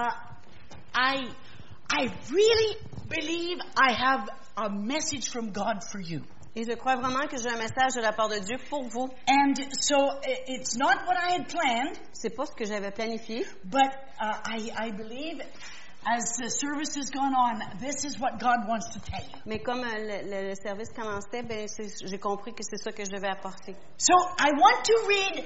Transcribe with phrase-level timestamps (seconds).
[0.00, 0.10] uh,
[0.94, 1.28] I,
[1.90, 2.76] I really
[3.08, 6.22] believe I have a message from God for you.
[6.56, 9.08] Et je crois vraiment que j'ai un message de la part de Dieu pour vous.
[9.28, 9.96] And so
[10.48, 13.86] it's not what I had planned, C'est pas ce que j'avais planifié, but
[14.20, 15.40] uh, I, I believe
[16.04, 19.38] as the service has gone on, this is what God wants to tell you.
[19.46, 22.90] mais comme euh, le, le- le service commençait, ben c'est- j'ai compris que c'est ça
[22.90, 23.76] que je devais apporter.
[23.98, 25.44] So I want to read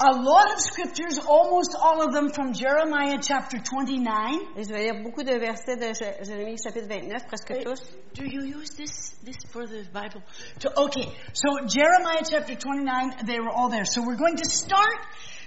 [0.00, 4.40] a lot of scriptures, almost all of them from Jeremiah chapter 29.
[4.56, 7.80] Et je vais lire beaucoup de versets de Jérémie chapitre 29, presque tous.
[8.14, 10.20] Do you use this this for the Bible?
[10.60, 13.84] To, okay, so Jeremiah chapter 29, they were all there.
[13.84, 14.98] So we're going to start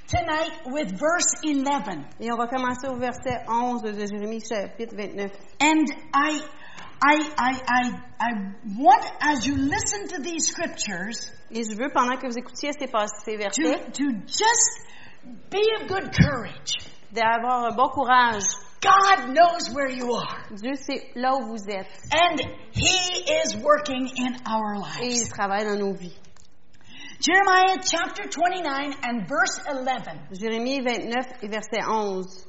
[0.08, 2.06] tonight with verse 11.
[2.22, 5.32] Et on va commencer au verset 11 de Jérémie chapitre 29.
[5.60, 6.42] And I,
[7.02, 8.30] I, I, I, I
[8.80, 12.88] want, as you listen to these scriptures, Et je veux, pendant que vous écoutiez ces,
[12.88, 14.82] pas- ces versets, to, to just
[15.50, 16.74] be of good courage.
[17.14, 18.44] d'avoir un bon courage.
[18.82, 20.44] God knows where you are.
[20.56, 21.88] Dieu sait là où vous êtes.
[22.14, 22.40] And
[22.74, 25.22] He is working in our Et lives.
[25.24, 26.16] il travaille dans nos vies.
[27.20, 29.88] Jeremiah chapter 29 and verse 11.
[30.40, 32.47] Jérémie 29 et verset 11.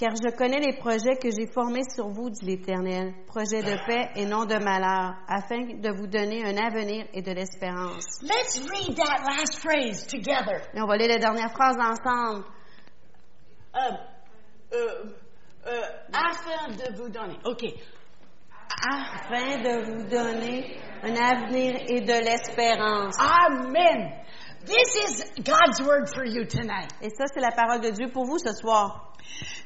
[0.00, 4.08] Car je connais les projets que j'ai formés sur vous, dit l'Éternel, projets de paix
[4.16, 8.06] et non de malheur, afin de vous donner un avenir et de l'espérance.
[8.22, 10.62] Let's read that last phrase together.
[10.72, 12.46] Et on va lire la dernière phrase ensemble.
[13.74, 13.98] Um,
[14.72, 15.10] uh,
[15.66, 17.36] uh, afin de vous donner.
[17.44, 17.74] Okay.
[18.82, 23.16] Afin de vous donner un avenir et de l'espérance.
[23.18, 24.14] Amen.
[24.64, 26.90] This is God's word for you tonight.
[27.02, 29.09] Et ça, c'est la parole de Dieu pour vous ce soir.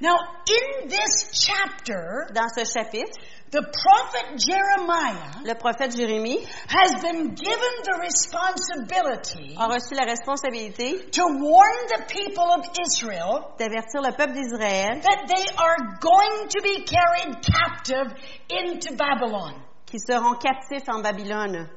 [0.01, 0.17] Now,
[0.47, 3.13] in this chapter, Dans ce chapitre,
[3.51, 11.11] the prophet Jeremiah le prophète Jérémie has been given the responsibility a reçu la responsabilité
[11.13, 16.61] to warn the people of Israel d'avertir le peuple d'Israël that they are going to
[16.63, 18.13] be carried captive
[18.51, 19.63] into Babylon.
[19.87, 21.69] qui seront captifs en Babylone.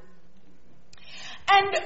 [1.50, 1.78] And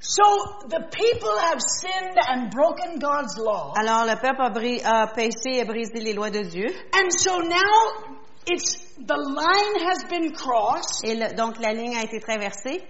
[0.00, 0.22] so
[0.68, 3.72] the people have sinned and broken God's law.
[3.76, 6.66] Alors le peuple a, bri- a péché et brisé les lois de Dieu.
[6.94, 8.16] And so now
[8.46, 12.82] it's the line has been crossed Et le- donc la ligne a été traversée.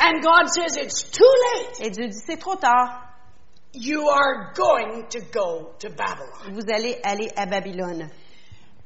[0.00, 1.80] and God says it's too late.
[1.86, 3.06] Et Dieu dit, c'est trop tard.
[3.72, 6.54] You are going to go to Babylon.
[6.54, 8.10] Vous allez aller à Babylone.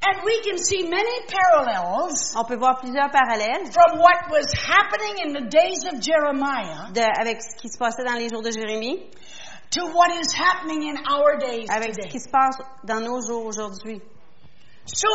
[0.06, 5.16] And we can see many parallels On peut voir plusieurs parallèles from what was happening
[5.24, 8.50] in the days of Jeremiah de- avec ce qui se passait dans les jours de
[8.50, 9.00] Jérémie,
[9.70, 12.08] to what is happening in our days avec ce today.
[12.10, 14.02] qui se passe dans nos jours aujourd'hui.
[14.84, 15.08] So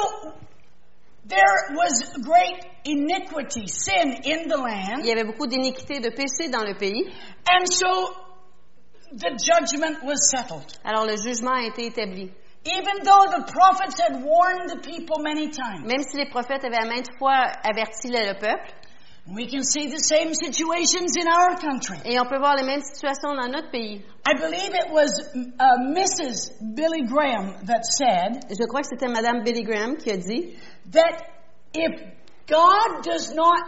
[1.27, 6.49] there was great iniquity, sin in the Il land, y avait beaucoup d'iniquité, de péché
[6.49, 7.05] dans le pays.
[7.47, 8.15] and so
[9.11, 10.65] the judgment was settled.
[10.83, 12.31] Alors le jugement a été établi.
[12.77, 16.77] Even though the prophets had warned the people many times, Même si les prophètes avaient
[16.77, 18.71] à maintes fois averti le, le peuple,
[19.31, 21.97] we can see the same situations in our country.
[22.05, 24.03] et on peut voir les mêmes situations dans notre pays.
[24.25, 26.51] I believe it was uh, Mrs.
[26.75, 30.55] Billy Graham that said Je crois que c'était Madame Billy Graham qui a dit
[30.91, 31.21] that
[31.73, 31.91] if
[32.47, 33.61] God does not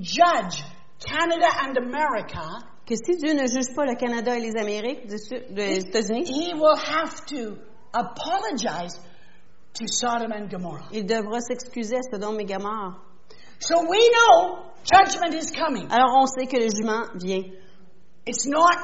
[0.00, 0.62] judge
[1.00, 2.42] Canada and America,
[2.86, 6.76] que si Dieu ne juge pas le Canada et les Amériques des États-Unis, he will
[6.76, 7.58] have to
[7.92, 8.98] apologize
[9.74, 10.88] to Sodom and Gomorrah.
[10.92, 12.96] il devra s'excuser à Sodome et Gomorrhe.
[13.60, 15.88] So we know judgment is coming.
[15.90, 17.42] Alors on sait que le jugement vient.
[18.26, 18.76] It's not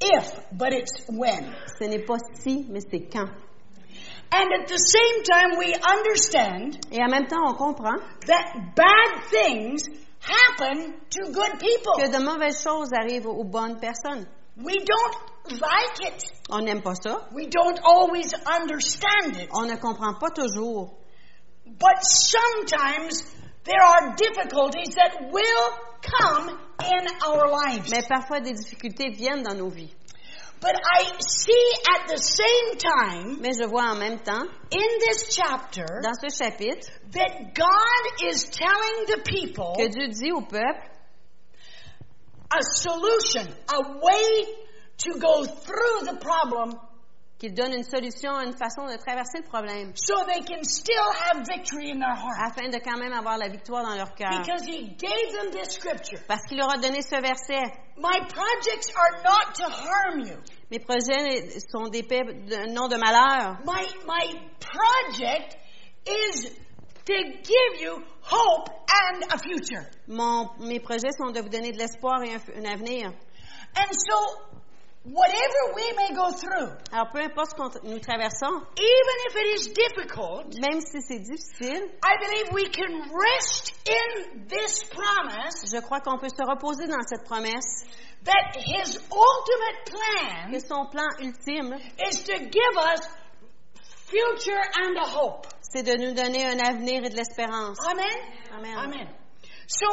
[0.00, 1.52] if, but it's when.
[1.78, 3.28] Ce n'est pas si, mais c'est quand.
[4.32, 9.24] And at the same time, we understand Et en même temps, on comprend that bad
[9.28, 9.82] things
[10.20, 11.94] happen to good people.
[11.98, 14.26] que de mauvaises choses arrivent aux bonnes personnes.
[14.56, 16.32] We don't like it.
[16.50, 17.28] On n'aime pas ça.
[17.32, 19.48] We don't always understand it.
[19.52, 20.98] On ne comprend pas toujours.
[21.66, 23.22] But sometimes
[23.64, 25.70] there are difficulties that will
[26.02, 27.90] come in our lives.
[27.90, 29.94] Mais parfois, des difficultés viennent dans nos vies.
[30.60, 35.34] But I see at the same time Mais je vois en même temps, in this
[35.34, 40.90] chapter dans ce chapitre, that God is telling the people que Dieu dit au peuple
[42.52, 44.44] a solution, a way
[45.04, 46.78] to go through the problem
[47.40, 51.42] qu'il donne une solution, une façon de traverser le problème, so they can still have
[51.48, 52.36] victory in their heart.
[52.38, 54.30] afin de quand même avoir la victoire dans leur cœur.
[54.44, 56.20] Because He gave them this scripture.
[56.28, 57.64] Parce qu'il leur a donné ce verset.
[57.96, 60.36] My projects are not to harm you.
[60.70, 62.22] Mes projets sont des paix,
[62.68, 63.58] non de malheur.
[63.64, 65.56] My, my project
[66.06, 66.50] is
[67.06, 69.86] to give you hope and a future.
[70.08, 73.12] Mon, mes projets sont de vous donner de l'espoir et un avenir.
[73.76, 74.49] And so
[75.04, 79.46] whatever we may go through, Alors, peu importe ce que nous traversons, even if it
[79.56, 85.80] is difficult, même si c'est difficile, I believe we can rest in this promise je
[85.80, 87.84] crois qu'on peut se reposer dans cette promesse
[88.24, 91.74] that His ultimate plan que son plan ultime,
[92.06, 93.00] is to give us
[94.06, 95.46] future and a hope.
[95.72, 97.78] c'est de nous donner un avenir et de l'espérance.
[97.88, 98.04] Amen?
[98.52, 98.76] Amen.
[98.76, 99.08] Amen.
[99.66, 99.86] So,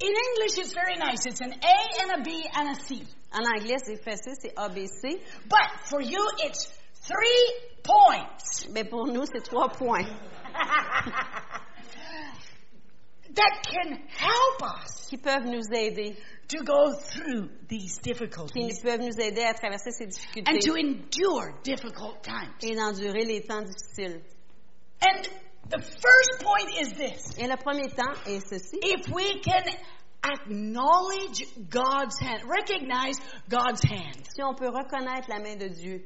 [0.00, 1.26] in English, it's very nice.
[1.26, 3.04] It's an A and a B and a C.
[3.32, 5.20] En anglais, c'est facile, c'est ABC.
[5.48, 6.66] But for you, it's
[7.06, 8.28] three points
[8.72, 10.04] Mais pour nous, c'est trois points
[13.34, 16.16] that can help us qui peuvent nous aider,
[16.48, 20.76] to go through these qui difficulties peuvent nous aider à traverser ces and difficultés to
[20.76, 22.52] endure difficult times.
[22.62, 24.20] et d'endurer les temps difficiles.
[25.02, 25.28] And
[25.70, 27.38] the first point is this.
[27.38, 28.78] Et le premier temps est ceci.
[28.82, 29.64] If we can
[30.22, 33.18] acknowledge God's hand, recognize
[33.48, 36.02] God's hand, Si on peut reconnaître la main de Dieu,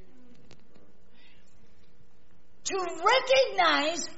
[2.64, 4.08] to recognize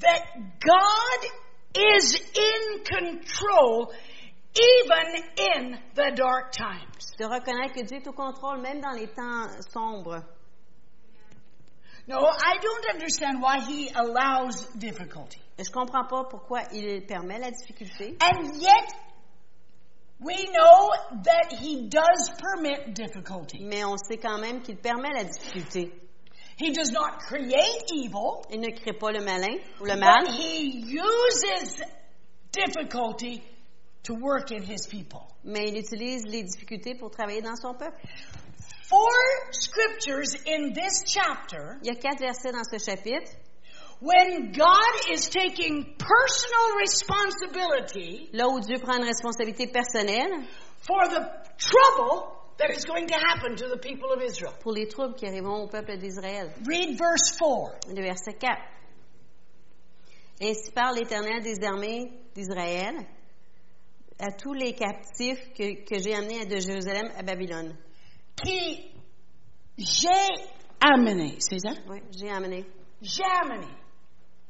[0.00, 0.22] that
[0.60, 1.30] God
[1.76, 3.92] is in control
[4.54, 7.12] even in the dark times.
[7.18, 10.22] de reconnaître que Dieu est au contrôle même dans les temps sombres.
[12.06, 15.40] No, I don't understand why He allows difficulty.
[15.58, 18.94] Je comprends pas pourquoi il permet la difficulté, And yet,
[20.20, 20.90] we know
[21.24, 23.58] that He does permit difficulty.
[23.62, 25.92] mais on sait quand même qu'il permet la difficulté.
[26.56, 30.34] He does not create evil, Il ne crée pas le malin ou le mal, but
[30.34, 31.82] He uses
[32.52, 33.42] difficulty
[34.04, 35.26] to work in His people.
[35.44, 37.98] mais il utilise les difficultés pour travailler dans son peuple.
[38.88, 39.10] Four
[39.50, 43.30] scriptures in this chapter Il y a quatre versets dans ce chapitre.
[44.04, 50.46] When God is taking personal responsibility Là où Dieu prend une responsabilité personnelle
[50.86, 51.20] for the
[51.56, 54.54] trouble that is going to happen to the people of Israel.
[54.60, 56.52] pour les troubles qui arriveront au peuple d'Israël.
[56.66, 57.94] Read verse 4.
[57.96, 58.60] Le verset 4.
[60.42, 62.94] Ainsi parle l'Éternel des armées d'Israël
[64.18, 67.76] à tous les captifs que, que j'ai amenés de Jérusalem à Babylone.
[68.36, 68.92] Qui
[69.78, 70.44] j'ai
[70.80, 71.72] amené, c'est ça?
[71.88, 72.64] Oui, j'ai amené.
[73.00, 73.66] J'ai amené.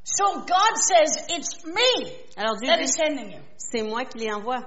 [0.04, 3.40] So God says, it's me Alors Dieu that dit, is sending you.
[3.56, 4.60] c'est moi qui les envoie.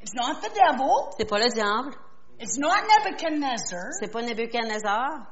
[0.00, 1.12] It's not the devil.
[1.16, 1.94] C'est pas le diable,
[2.40, 3.90] It's not Nebuchadnezzar.
[4.00, 5.26] c'est pas Nebuchadnezzar,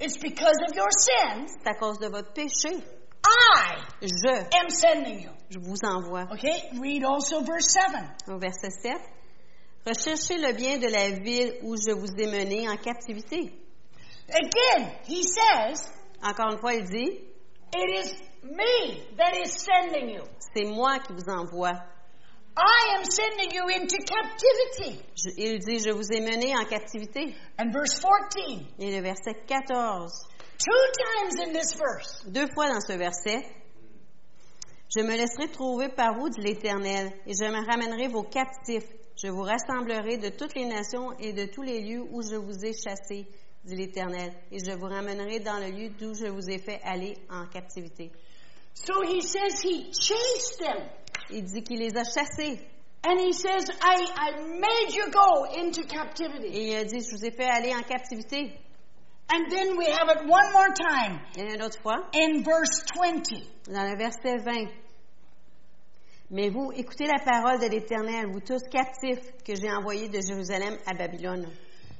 [0.00, 1.48] It's because of your sins.
[1.62, 2.82] c'est à cause de votre péché.
[3.26, 5.30] I Je, am sending you.
[5.50, 6.24] je vous envoie.
[6.32, 8.28] Okay, read also verse 7.
[8.28, 8.92] Au verset 7.
[9.86, 13.52] Recherchez le bien de la ville où je vous ai mené en captivité.
[14.28, 15.88] Again, he says,
[16.22, 17.20] Encore une fois, il dit,
[17.76, 18.12] It is
[18.44, 20.22] me that is sending you.
[20.54, 21.72] c'est moi qui vous envoie.
[22.56, 25.02] I am sending you into captivity.
[25.16, 27.34] Je- il dit, je vous ai mené en captivité.
[27.58, 30.12] And verse 14, Et le verset 14.
[30.58, 33.44] two times in this verse, Deux fois dans ce verset,
[34.96, 38.86] je me laisserai trouver par vous, dit l'Éternel, et je me ramènerai vos captifs.
[39.20, 42.64] Je vous rassemblerai de toutes les nations et de tous les lieux où je vous
[42.64, 43.26] ai chassés,
[43.64, 47.16] dit l'Éternel, et je vous ramènerai dans le lieu d'où je vous ai fait aller
[47.30, 48.10] en captivité.
[48.74, 50.88] so he says he chased them.
[51.30, 52.58] Il dit qu'il les a chassés,
[53.06, 56.48] And he says, I, I made you go into captivity.
[56.48, 58.50] et il a dit, je vous ai fait aller en captivité.
[59.30, 63.72] And then we have it one more time Et une autre fois, in verse 20.
[63.72, 64.68] dans le verset 20.
[66.30, 70.76] Mais vous, écoutez la parole de l'Éternel, vous tous captifs que j'ai envoyés de Jérusalem
[70.86, 71.46] à Babylone.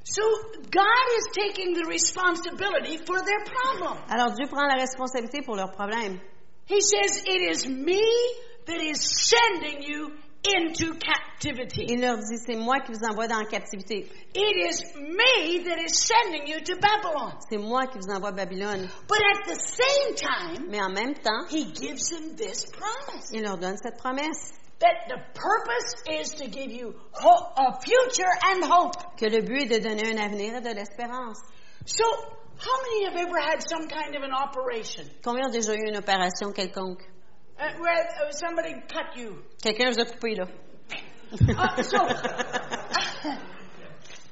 [0.05, 0.23] So
[0.71, 3.99] God is taking the responsibility for their problem.
[4.09, 6.21] Alors Dieu prend la responsabilité pour leurs problèmes.
[6.67, 8.03] He says, It is me
[8.67, 10.13] that is sending you
[10.45, 11.87] into captivity.
[11.89, 14.07] Il leur dit, c'est moi qui vous envoie dans la captivité.
[14.35, 17.33] It is me that is sending you to Babylon.
[17.49, 18.89] C'est moi qui vous envoie à Babylone.
[19.09, 23.43] But at the same time, Mais en même temps, he gives them this promise il
[23.43, 24.53] leur donne cette promesse
[24.85, 29.17] that the purpose is to give you a future and hope.
[29.17, 31.41] que le but est de donner un avenir et de l'espérance.
[31.87, 35.89] So, how many have ever had some kind of an operation Combien ont déjà eu
[35.89, 37.03] une opération quelconque?
[37.59, 39.43] uh, where uh, somebody cut you?
[39.63, 40.47] Quelqu'un vous a coupé, là.
[41.33, 41.99] Uh, so,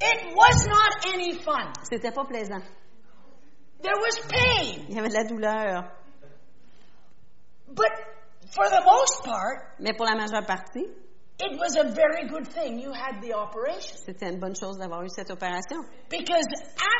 [0.00, 1.72] it was not any fun.
[1.90, 2.62] C'était pas plaisant.
[3.82, 4.86] There was pain.
[4.88, 5.90] Il y avait de la douleur.
[7.74, 7.90] But
[8.54, 10.86] for the most part, Mais pour la majeure partie,
[11.40, 13.96] it was a very good thing you had the operation.
[14.06, 15.84] c'était une bonne chose d'avoir eu cette opération.
[16.10, 16.46] Because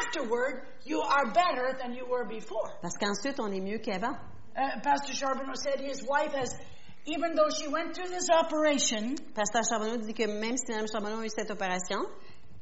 [0.00, 2.71] afterward, you are better than you were before.
[2.80, 4.16] Parce qu'ensuite, on est mieux qu'avant.
[4.56, 6.50] Uh, Pastor Charbonneau said his wife has,
[7.06, 11.21] even though she went through this operation, Pasteur Charbonneau dit que même si Mme Charbonneau
[11.21, 12.00] a eu cette opération,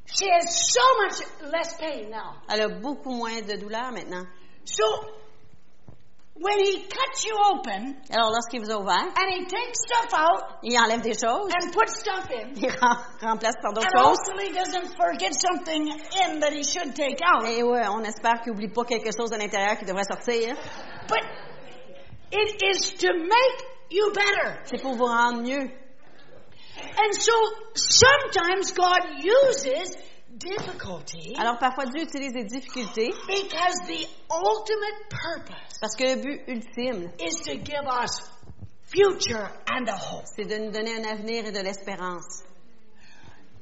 [0.07, 1.21] she has so much
[1.53, 2.35] less pain now.
[2.49, 4.27] Elle a beaucoup moins de douleur maintenant.
[4.65, 4.85] So
[6.41, 10.43] when he cuts you open Alors, lorsqu'il vous a ouvert, and he takes stuff out
[10.63, 14.19] il enlève des choses, and puts stuff in, il rem- remplace par d'autres and choses.
[14.19, 15.89] hopefully doesn't forget something
[16.23, 17.45] in that he should take out.
[17.47, 20.57] Et ouais, on espère qu'il n'oublie pas quelque chose à l'intérieur qui devrait sortir.
[21.09, 21.23] But
[22.33, 24.61] it is to make you better.
[24.65, 25.71] C'est pour vous rendre mieux.
[26.97, 27.33] And so
[27.75, 29.97] sometimes God uses
[30.37, 36.41] difficulty Alors, parfois, Dieu utilise des difficultés because the ultimate purpose parce que le but
[36.49, 38.23] ultime, is to give us
[38.85, 40.25] future and a hope.
[40.37, 42.43] c'est de nous donner un avenir et de l'espérance.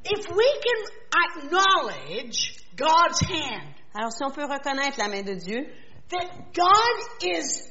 [0.04, 5.66] If we can acknowledge God's hand, Alors, si on peut reconnaître la main de Dieu,
[6.10, 7.66] that God is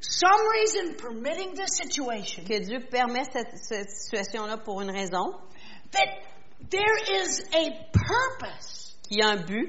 [0.00, 5.34] some reason permitting this situation, que Dieu permet cette, cette situation-là pour une raison,
[5.92, 6.08] that
[6.70, 9.68] there is a purpose, qu'il y a un but,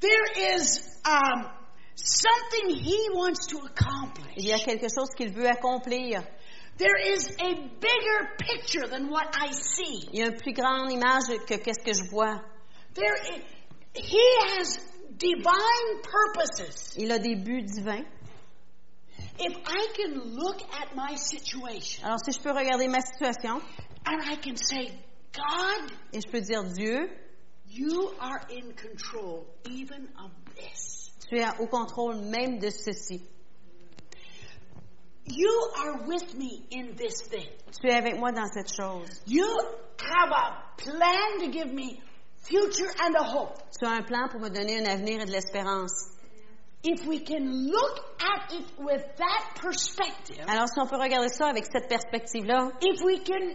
[0.00, 1.46] there is um,
[1.94, 4.44] something He wants to il accomplish.
[4.44, 6.24] y a quelque chose qu'il veut accomplir.
[6.78, 10.08] There is a bigger picture than what I see.
[10.12, 12.40] Il y a une plus grande image que qu'est-ce que je vois.
[12.94, 13.42] There i
[13.94, 14.78] he has
[15.18, 16.94] divine purposes.
[16.96, 18.06] Il a des buts divins.
[19.38, 23.60] If I can look at my situation Alors, si je peux regarder ma situation
[24.06, 24.90] and I can say,
[25.32, 27.08] God, et je peux dire Dieu,
[27.68, 31.10] you are in control even of this.
[31.28, 33.22] tu es au contrôle même de ceci.
[35.26, 37.48] You are with me in this thing.
[37.80, 39.08] Tu es avec moi dans cette chose.
[39.26, 39.46] You
[39.98, 42.00] have a plan to give me
[42.42, 43.54] future and a hope.
[43.78, 46.08] Tu as un plan pour me donner un avenir et de l'espérance.
[46.82, 51.48] If we can look at it with that perspective, Alors, si on peut regarder ça
[51.48, 53.54] avec cette perspective-là, if we can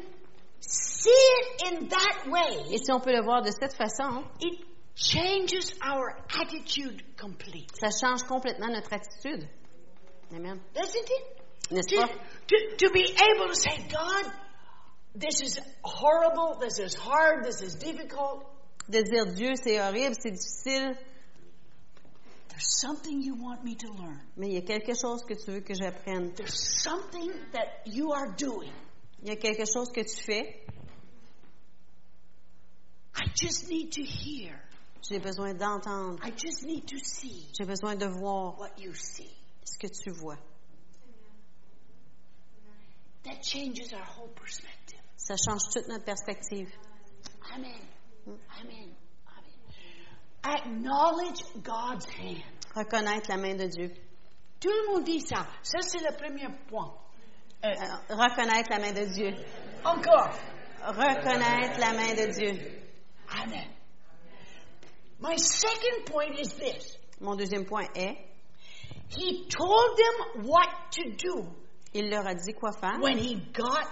[0.60, 4.60] see it in that way, et si on peut le voir de cette façon, it
[4.96, 7.68] changes our attitude completely.
[7.80, 9.48] ça change complètement notre attitude.
[10.34, 10.60] Amen.
[10.74, 11.42] Doesn't it?
[11.72, 12.14] N'est-ce To, pas?
[12.48, 14.32] to, to be able to say, God,
[15.16, 18.46] this is horrible, this is hard, this is difficult.
[18.90, 20.96] De dire Dieu, c'est horrible, c'est difficile,
[22.50, 24.22] There's something you want me to learn.
[24.38, 26.34] mais il y a quelque chose que tu veux que j'apprenne.
[26.36, 28.72] There's something that you are doing.
[29.22, 30.66] Il y a quelque chose que tu fais.
[33.18, 34.60] I just need to hear.
[35.10, 36.20] J'ai besoin d'entendre.
[36.24, 39.30] I just need to see J'ai besoin de voir what you see.
[39.64, 40.38] ce que tu vois.
[43.24, 45.00] That changes our whole perspective.
[45.18, 46.70] Ça change toute notre perspective.
[47.54, 47.82] Amen.
[48.28, 48.94] Amen.
[49.28, 49.56] Amen.
[50.44, 52.44] Acknowledge God's hand.
[52.76, 53.92] Reconnaître la main de Dieu.
[54.60, 55.48] Tout le monde dit ça.
[55.64, 56.94] Ça, c'est le premier point.
[57.66, 59.34] Euh, Alors, reconnaître la main de Dieu.
[59.84, 60.38] encore.
[60.84, 62.82] Reconnaître la main de Dieu.
[63.42, 63.68] Amen.
[65.20, 66.98] My second point is this.
[67.20, 68.16] Mon deuxième point est,
[69.10, 71.48] He told them what to do
[71.94, 73.88] il leur a dit quoi faire when he got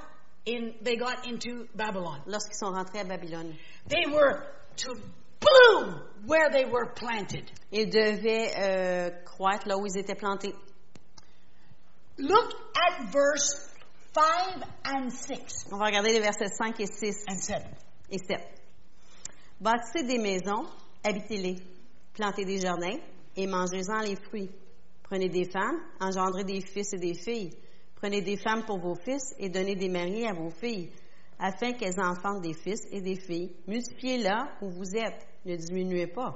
[0.45, 2.21] in, they got into Babylon.
[2.27, 3.55] lorsqu'ils sont rentrés à Babylone.
[3.87, 4.43] They were
[4.77, 4.93] to
[5.39, 7.49] bloom where they were planted.
[7.71, 10.53] Ils devaient euh, croître là où ils étaient plantés.
[12.17, 13.69] Look at verse
[14.13, 17.63] 5 and 6 On va regarder les versets 5 et 6 and 7.
[18.11, 18.39] et 7.
[19.59, 20.67] Bâtissez des maisons,
[21.03, 21.55] habitez-les,
[22.13, 22.99] plantez des jardins
[23.35, 24.51] et mangez-en les fruits.
[25.01, 27.51] Prenez des femmes, engendrez des fils et des filles.
[27.95, 30.91] Prenez des femmes pour vos fils et donnez des maris à vos filles,
[31.39, 33.55] afin qu'elles enfantent des fils et des filles.
[33.67, 36.35] Multipliez là où vous êtes, ne diminuez pas.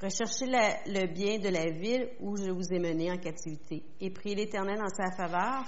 [0.00, 4.10] Recherchez la- le bien de la ville où je vous ai mené en captivité et
[4.10, 5.64] priez l'Éternel en sa faveur,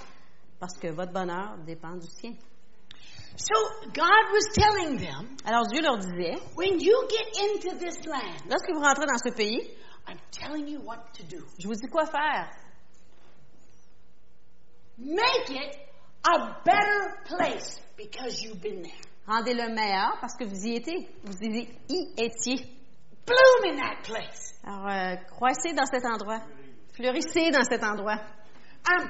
[0.59, 2.33] parce que votre bonheur dépend du sien.
[3.37, 3.55] So
[3.93, 8.69] God was telling them, Alors Dieu leur disait, when you get into this land, lorsque
[8.71, 9.71] vous rentrez dans ce pays,
[10.07, 11.43] I'm telling you what to do.
[11.57, 12.49] je vous dis quoi faire.
[14.97, 15.75] Make it
[16.25, 19.01] a better place because you've been there.
[19.27, 21.07] Rendez-le meilleur parce que vous y étiez.
[21.23, 22.65] Vous y, y étiez.
[23.29, 24.53] Bloom in that place.
[24.65, 26.41] Alors, euh, croissez dans cet endroit.
[26.95, 28.19] Fleurissez dans cet endroit.
[28.89, 29.07] Um,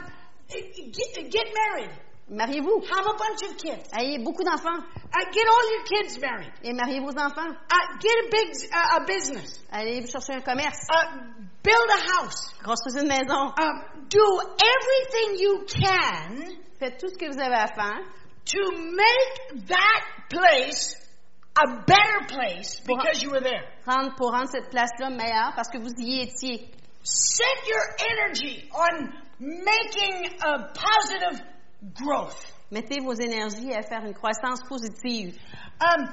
[0.50, 1.92] get, get married.
[2.30, 2.84] Mariez-vous.
[2.92, 3.90] Have a bunch of kids.
[3.94, 4.84] Ayez beaucoup d'enfants.
[4.84, 6.52] Uh, get all your kids married.
[6.64, 7.56] Et mariez vos enfants.
[7.72, 9.60] Uh, get a big uh, a business.
[9.72, 10.86] Allez chercher un commerce.
[10.90, 11.18] Uh,
[11.64, 12.54] build a house.
[12.62, 13.54] Construisez une maison.
[13.58, 18.00] Um, do everything you can Faites tout ce que vous avez à faire
[18.46, 20.96] to make that place
[21.58, 23.66] a better place because you were there.
[23.90, 26.70] Rendre- pour rendre cette place-là meilleure parce que vous y étiez.
[27.04, 31.42] Set your energy on making a positive
[31.96, 32.36] growth.
[32.72, 35.36] Mettez vos énergies à faire une croissance positive.
[35.82, 36.06] Um,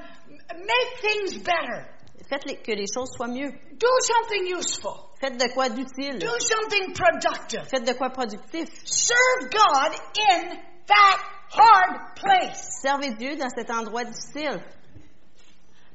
[0.55, 1.87] make things better.
[2.31, 3.51] Faites les- que les choses soient mieux.
[3.79, 4.93] Do something useful.
[5.21, 6.19] Faites de quoi d'utile.
[6.19, 7.63] Do something productive.
[7.69, 8.69] Faites de quoi productif.
[8.85, 10.57] Serve God in
[10.87, 11.19] that
[11.53, 12.81] hard place.
[12.83, 14.61] Servez Dieu dans cet endroit difficile.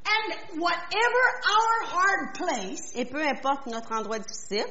[0.03, 4.65] And whatever our hard place, Et peu importe notre endroit difficile,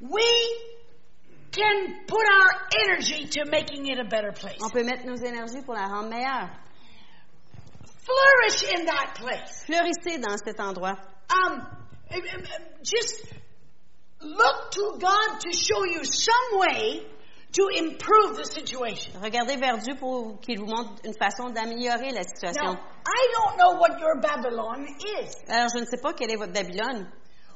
[0.00, 0.24] we
[1.52, 4.58] can put our energy to making it a better place.
[4.62, 6.50] on peut mettre nos énergies pour la rendre meilleure.
[8.04, 9.64] Flourish in that place.
[9.64, 10.98] Fleurissez dans cet endroit.
[11.30, 11.60] Um,
[12.10, 13.26] um, um, just
[14.20, 17.06] look to God to show you some way
[17.52, 19.12] to improve the situation.
[19.22, 22.72] Regardez vers Dieu pour qu'il vous montre une façon d'améliorer la situation.
[22.72, 25.32] Now, I don't know what your Babylon is.
[25.48, 27.10] Alors, je ne sais pas quelle est votre Babylone.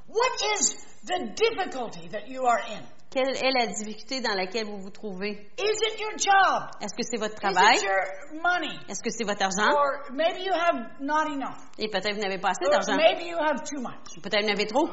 [0.08, 2.82] What is the difficulty that you are in?
[3.10, 5.32] Quelle est la difficulté dans laquelle vous vous trouvez?
[5.58, 6.70] Is it your job?
[6.80, 7.76] Est-ce que c'est votre Is travail?
[7.76, 8.74] it your money?
[8.88, 9.70] Est-ce que c'est votre argent?
[9.70, 11.58] Or maybe you have not enough.
[11.78, 12.96] Et peut-être vous n'avez pas assez d'argent.
[12.96, 14.18] maybe you have too much.
[14.22, 14.88] Peut-être vous en avez trop.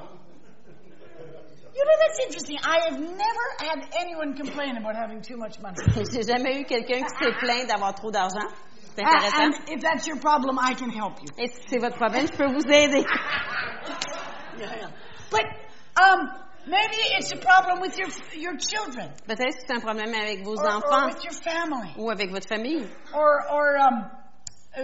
[1.79, 2.57] You know, that's interesting.
[2.61, 5.77] I have never had anyone complain about having too much money.
[6.11, 8.47] J'ai jamais eu quelqu'un qui s'est plaint d'avoir trop d'argent.
[8.97, 9.43] C'est Uh, intéressant.
[9.43, 11.29] and if that's your problem, I can help you.
[11.37, 13.05] Et si c'est votre problème, je peux vous aider.
[15.31, 15.45] But
[16.03, 16.27] um,
[16.67, 20.57] maybe it's a problem with your your children Peut-être que c'est un problème avec vos
[20.57, 24.09] or, or with your family ou avec votre famille or or um,
[24.75, 24.81] uh,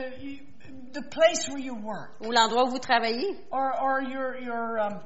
[0.94, 3.36] the place where you work ou l'endroit où vous travaillez.
[3.52, 5.00] or or your your um,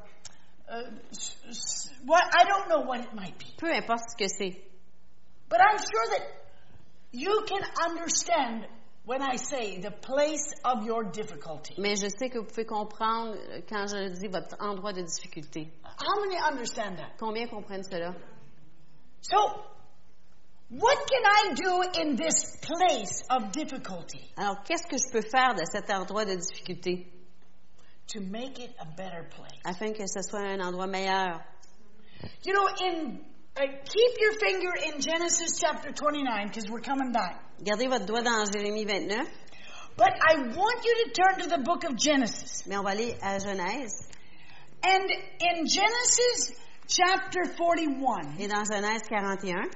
[0.69, 3.45] uh, s- s- what I don't know what it might be.
[3.57, 4.55] Peu importe ce que c'est.
[5.49, 6.25] But I'm sure that
[7.11, 8.67] you can understand
[9.05, 11.73] when I say the place of your difficulty.
[11.79, 15.71] Mais je sais que vous pouvez comprendre euh, quand je dis votre endroit de difficulté.
[15.83, 17.17] How many understand that?
[17.19, 18.13] Combien comprennent cela?
[19.21, 19.37] So,
[20.69, 24.31] what can I do in this place of difficulty?
[24.37, 27.07] Alors, qu'est-ce que je peux faire de cet endroit de difficulté?
[28.13, 29.59] To make it a better place?
[29.65, 31.41] afin que ce soit un endroit meilleur?
[32.43, 33.19] You know, in
[33.55, 37.41] uh, keep your finger in Genesis chapter 29 because we're coming back.
[37.63, 39.27] Gardez votre doigt dans Jérémie 29,
[39.97, 42.63] But I want you to turn to the book of Genesis.
[42.67, 44.07] mais on va aller à Genèse.
[44.81, 45.09] And
[45.41, 46.53] in Genesis
[46.87, 49.69] chapter 41, Et dans Genèse 41,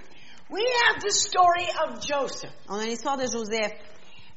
[0.49, 2.51] we have the story of Joseph.
[2.69, 3.73] on a l'histoire de Joseph.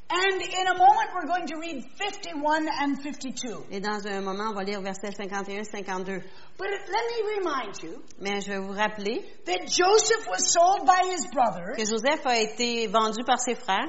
[0.09, 3.67] And in a moment, we're going to read 51 and 52.
[3.73, 6.23] Et dans un moment, on va lire versets 51-52.
[6.57, 11.11] But let me remind you Mais je vais vous rappeler that Joseph was sold by
[11.11, 11.77] his brothers.
[11.77, 13.89] que Joseph a été vendu par ses frères.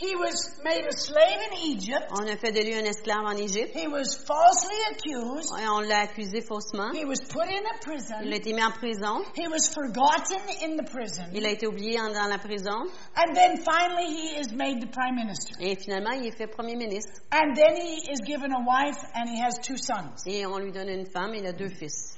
[0.00, 2.06] He was made a slave in Egypt.
[2.12, 3.74] On a fait de lui un esclave en Égypte.
[3.74, 5.50] He was falsely accused.
[5.58, 6.92] Et on l'a accusé faussement.
[6.94, 8.30] He was put in a Il a prison.
[8.30, 9.24] été mis en prison.
[9.34, 11.24] He was forgotten in the prison.
[11.34, 12.86] Il a été oublié en- dans la prison.
[13.16, 15.54] And then finally he is made the prime minister.
[15.60, 17.20] Et finalement, il est fait premier ministre.
[17.32, 20.22] And then he is given a wife and he has two sons.
[20.26, 22.14] Et on lui donne une femme et il a deux fils.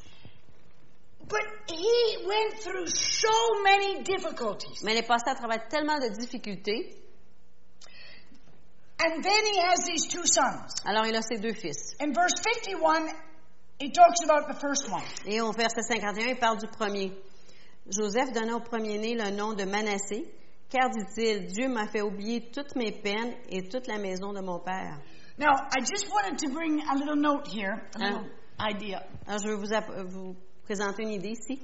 [1.26, 3.30] But he went through so
[3.64, 4.82] many difficulties.
[4.84, 6.96] Mais il est passé à travers tellement de difficultés.
[9.02, 10.74] And then he has these two sons.
[10.84, 11.94] Alors, il a ses deux fils.
[12.00, 13.08] In verse 51,
[13.78, 15.02] he talks about the first one.
[15.26, 17.12] Et au verset 51, il parle du premier.
[17.88, 20.26] Joseph donna au premier-né le nom de Manassé,
[20.68, 24.58] car dit-il, Dieu m'a fait oublier toutes mes peines et toute la maison de mon
[24.60, 24.98] père.
[25.38, 28.26] Now, I just wanted to bring a little note here, a little
[28.60, 29.02] idea.
[29.26, 31.58] Alors, je vais vous, app- vous présenter une idée ici.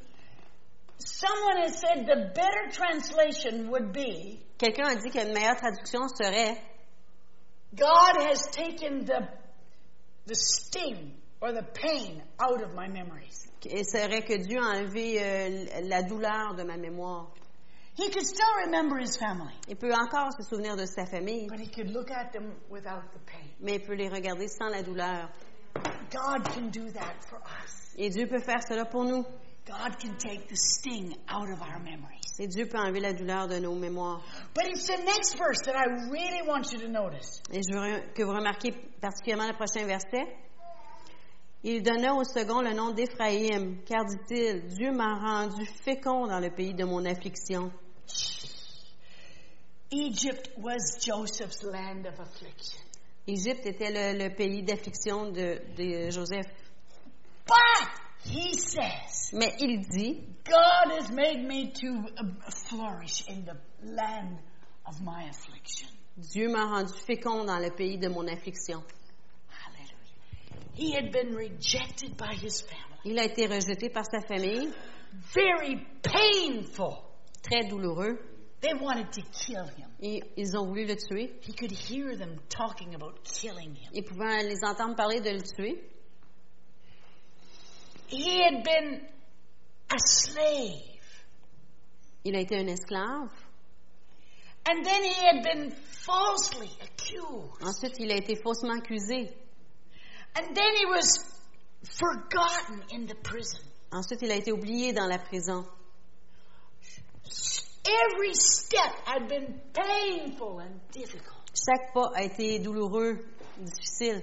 [0.98, 6.56] Someone has said the better translation would be Quelqu'un a dit qu'une meilleure traduction serait
[7.74, 9.28] God has taken the,
[10.26, 13.46] the sting or the pain out of my memories.
[13.68, 17.28] et serait que Dieu a enlevé euh, la douleur de ma mémoire.
[17.96, 21.58] He could still remember his family, Il peut encore se souvenir de sa famille, but
[21.58, 23.48] he could look at them without the pain.
[23.60, 25.30] mais il peut les regarder sans la douleur.
[26.10, 27.94] God can do that for us.
[27.96, 29.24] Et Dieu peut faire cela pour nous.
[29.66, 32.25] God can take the sting out of our memories.
[32.38, 34.22] Et Dieu peut enlever la douleur de nos mémoires.
[34.54, 37.40] But it's the next verse that I really want you to notice.
[37.50, 40.26] Et je veux que vous remarquiez particulièrement le prochain verset.
[41.64, 46.50] Il donna au second le nom d'Éphraïm, car dit-il, Dieu m'a rendu fécond dans le
[46.50, 47.72] pays de mon affliction.
[49.90, 52.80] Egypt was Joseph's land of affliction.
[53.26, 56.46] Égypte était le, le pays d'affliction de, de Joseph.
[57.46, 63.56] But he says, Mais il dit, God has made me to uh, flourish in the
[63.82, 64.38] land
[64.86, 65.88] of my affliction.
[66.16, 68.82] Dieu m'a rendu fécond dans le pays de mon affliction.
[69.50, 70.72] Hallelujah.
[70.74, 73.00] He had been rejected by his family.
[73.04, 74.72] Il a été rejeté par sa famille,
[75.34, 77.02] Very painful.
[77.42, 78.18] très douloureux.
[78.60, 79.88] They wanted to kill him.
[80.00, 81.30] Et ils ont voulu le tuer.
[81.42, 83.90] He could hear them talking about killing him.
[83.92, 85.82] Ils pouvaient les entendre parler de le tuer.
[88.08, 89.00] He had been
[89.90, 90.82] a slave.
[92.24, 93.30] Il a été un esclave.
[94.68, 97.62] And then he had been falsely accused.
[97.62, 99.32] Ensuite, il a été faussement accusé.
[100.34, 101.24] And then he was
[101.84, 103.62] forgotten in the prison.
[103.92, 105.64] Ensuite, il a été oublié dans la prison.
[107.86, 111.36] Every step had been painful and difficult.
[111.54, 113.24] Chaque pas a été douloureux,
[113.58, 114.22] difficile.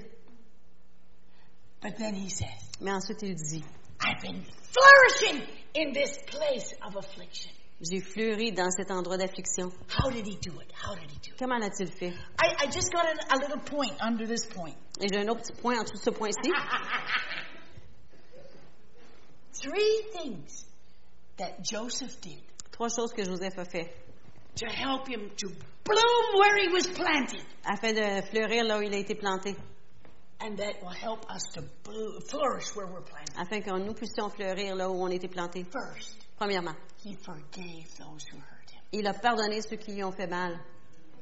[1.82, 3.64] But then he says, Mais ensuite, il dit,
[4.02, 5.42] I've been flourishing
[5.76, 7.50] in this place of affliction.
[7.82, 9.72] j'ai fleuri dans cet endroit d'affliction.
[9.90, 10.72] How did he do it?
[10.74, 11.38] How did he do it?
[11.40, 12.14] Comment l'a-t-il fait?
[12.40, 14.76] I, I just got a, a little point under this point.
[15.02, 16.52] Et j'ai un autre petit point en dessous de ce point-ci.
[19.54, 20.66] Three things
[21.38, 22.42] that Joseph did
[22.72, 23.94] Trois choses que Joseph a fait
[24.56, 25.48] to help him to
[25.84, 27.44] bloom where he was planted.
[27.66, 29.56] afin de fleurir là où il a été planté,
[30.46, 33.36] And that will help us to blo- flourish where we're planted.
[33.38, 35.64] afin que nous puissions fleurir là où on été planté.
[35.72, 38.82] First, Premièrement, he forgave those who hurt him.
[38.92, 40.60] il a pardonné ceux qui lui ont fait mal.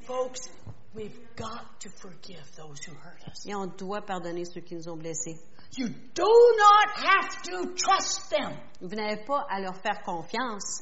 [0.08, 0.50] Folks,
[0.96, 3.46] we've got to forgive those who hurt us.
[3.46, 5.38] Et on doit pardonner ceux qui nous ont blessés.
[5.78, 6.24] You do
[6.58, 10.82] not have to trust them, Vous n'avez pas à leur faire confiance,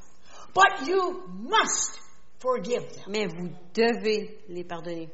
[0.55, 1.99] but you must
[2.39, 3.03] forgive them.
[3.09, 5.09] mais vous devez les pardonner.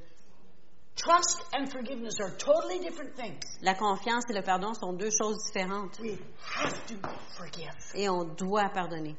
[0.95, 3.41] Trust and forgiveness are totally different things.
[3.61, 5.99] La confiance et le pardon sont deux choses différentes.
[5.99, 6.17] We
[6.55, 6.95] have to
[7.37, 7.73] forgive.
[7.95, 9.15] Et on doit pardonner.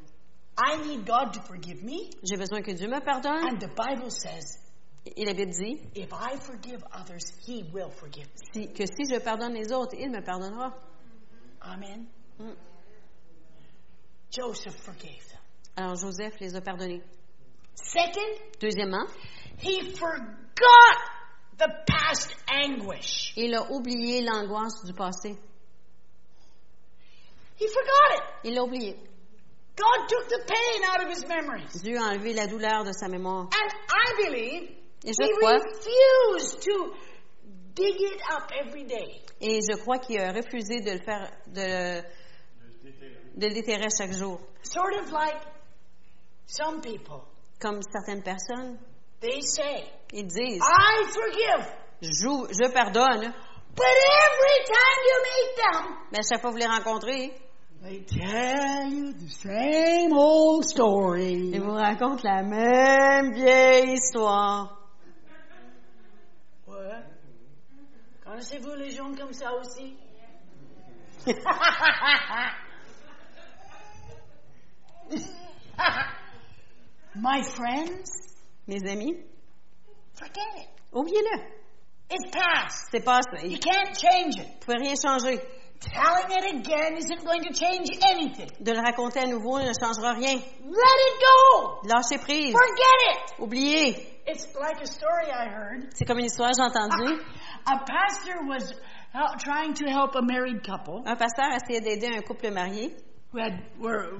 [0.58, 3.46] I need God to forgive me, J'ai besoin que Dieu me pardonne.
[3.46, 4.56] and the Bible says,
[5.04, 8.42] Et la Bible dit if I forgive others, He will forgive me.
[8.54, 10.72] si- que si je pardonne les autres, il me pardonnera.
[11.60, 12.06] Amen.
[12.40, 12.54] Mm.
[14.30, 15.40] Joseph forgave them.
[15.76, 17.02] Alors Joseph les a pardonnés.
[17.74, 19.06] Second, Deuxièmement,
[19.58, 20.98] he forgot
[21.58, 23.32] the past anguish.
[23.36, 25.36] il a oublié l'angoisse du passé.
[27.58, 28.22] He forgot it.
[28.44, 28.94] Il l'a oublié.
[29.76, 31.82] God took the pain out of his memories.
[31.82, 33.48] Dieu a enlevé la douleur de sa mémoire.
[33.52, 34.70] And I believe
[35.04, 36.94] Et je he crois, refused to
[37.74, 39.22] dig it up every day.
[39.40, 42.02] et je crois qu'il a refusé de le faire, de,
[43.38, 44.40] de le déterrer chaque jour.
[44.62, 45.42] Sort of like
[46.46, 47.22] some people.
[47.60, 48.78] Comme certaines personnes,
[49.26, 51.66] They say, ils disent, I forgive.
[52.00, 53.34] je, je pardonne,
[53.74, 57.32] But every time you meet them, mais chaque fois que vous les rencontrez,
[57.82, 61.50] they tell you the same old story.
[61.52, 64.78] ils vous racontent la même vieille histoire.
[66.68, 67.02] Ouais.
[68.24, 69.96] Connaissez-vous les gens comme ça aussi?
[77.16, 78.35] My friends,
[78.66, 79.14] Mes amis,
[80.14, 80.68] forget it.
[80.92, 81.42] oubliez-le.
[82.10, 82.88] It's past.
[82.92, 83.44] C'est passé.
[83.48, 84.46] You Vous can't change it.
[84.46, 85.40] ne pouvez rien changer.
[85.80, 88.48] Telling it again isn't going to change anything.
[88.60, 90.34] De le raconter à nouveau ne changera rien.
[90.36, 91.80] Let it go.
[91.84, 92.52] Lâchez prise.
[92.52, 93.40] Forget it.
[93.40, 94.06] Oubliez.
[94.26, 95.88] It's like a story I heard.
[95.94, 97.20] C'est comme une histoire que j'ai entendue.
[97.66, 98.72] A pastor was
[99.12, 102.96] hel- trying to help a married couple Un pasteur essayait d'aider un couple marié
[103.78, 104.10] were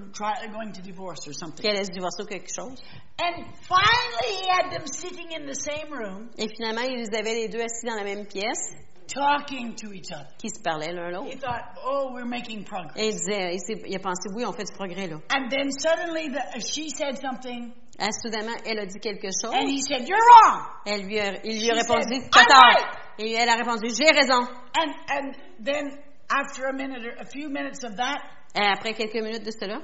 [0.52, 1.62] going to divorce or something.
[1.62, 2.81] qui allait se divorcer ou quelque chose.
[3.18, 7.48] And finally, he had them sitting in the same room, Et finalement, ils avaient les
[7.48, 8.74] deux assis dans la même pièce,
[9.09, 10.26] talking to each other.
[10.38, 11.38] qui se parlaient l'un He l'autre.
[11.40, 14.64] thought, "Oh, we're making progress." Et il disait, il, il a pensé, oui, on fait
[14.64, 15.16] du progrès là.
[15.31, 19.55] And then suddenly, the, she said something, Et soudainement, elle a dit quelque chose.
[19.55, 22.40] and he said, "You're wrong." Elle lui a, il lui a She répondu, said, t'as
[22.40, 22.62] "I'm tort.
[22.62, 24.46] right." Et elle a répondu, j'ai raison.
[24.76, 25.33] And and
[25.64, 25.88] then
[26.30, 28.20] after a minute or a few minutes of that,
[28.54, 29.80] après quelques minutes de cela,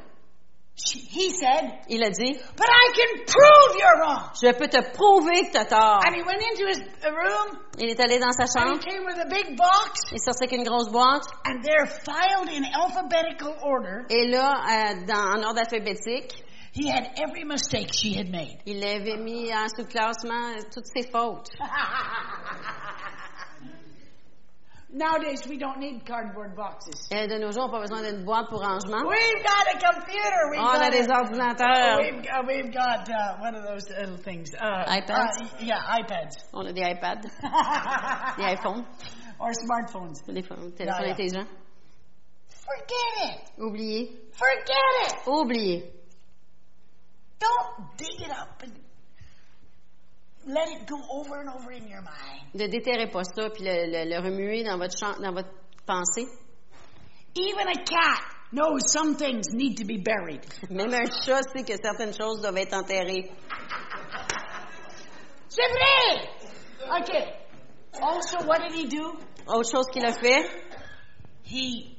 [0.74, 4.80] she, he said, il a dit, "But I can prove you're wrong." je peux te
[4.94, 6.02] prouver que t'as tort.
[6.06, 8.90] And he went into his uh, room, Il est allé dans sa and chambre, he
[8.90, 12.64] came with a big box, il sortait avec une grosse boîte, and they're filed in
[12.74, 14.06] alphabetical order.
[14.08, 18.62] et là, euh, dans, en ordre alphabétique, He had every mistake she had made.
[18.64, 21.50] il avait mis en sous-classement toutes ses fautes.
[24.94, 27.08] Nowadays, we don't need cardboard boxes.
[27.10, 29.02] Et de nos jours, on n'a pas besoin d'une boîte pour rangement.
[29.08, 30.50] We've got a computer.
[30.50, 31.96] We've On got a des ordinateurs.
[31.98, 34.50] We've got, we've got uh, one of those little things.
[34.54, 35.40] Uh, iPads?
[35.40, 36.44] uh, yeah, iPads.
[36.52, 37.22] On a des iPads,
[38.36, 38.84] des iPhones,
[39.40, 40.20] or smartphones.
[40.26, 41.10] des téléphones Yeah, yeah.
[41.10, 41.48] intelligents.
[42.50, 43.50] Forget it.
[43.58, 44.10] Oubliez.
[44.34, 45.14] Forget it.
[45.26, 45.84] Oubliez.
[47.40, 48.72] Don't dig it up and
[50.46, 52.48] let it go over and over in your mind.
[52.54, 55.50] Ne déterrez pas ça, puis le, le, le remuer dans votre, champ, dans votre
[55.86, 56.26] pensée.
[57.34, 60.44] Even a cat knows some things need to be buried.
[60.70, 63.30] Même un chat sait que certaines choses doivent être enterrées.
[65.48, 66.28] C'est vrai!
[67.02, 67.32] Okay.
[68.00, 69.18] Also, what did he do?
[69.46, 70.44] Autre chose qu'il a fait,
[71.44, 71.96] He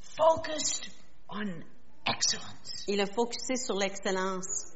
[0.00, 0.88] focused
[1.30, 1.62] on
[2.06, 2.84] excellence.
[2.88, 4.71] il a focusé sur l'excellence.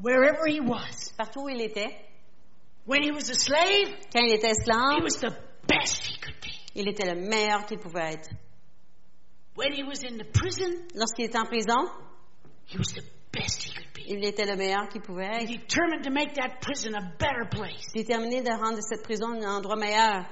[0.00, 1.12] Wherever he was.
[1.16, 1.90] Partout où il était,
[2.86, 5.34] When he was a slave, quand il était he esclave, was the
[5.66, 6.52] best he could be.
[6.74, 8.30] il était le meilleur qu'il pouvait être.
[9.56, 11.88] When he was in the prison, Lorsqu'il était en prison,
[12.66, 14.02] he was the best he could be.
[14.06, 15.48] il était le meilleur qu'il pouvait être.
[15.48, 17.90] Determined to make that prison a better place.
[17.94, 20.26] Déterminé de rendre cette prison un endroit meilleur.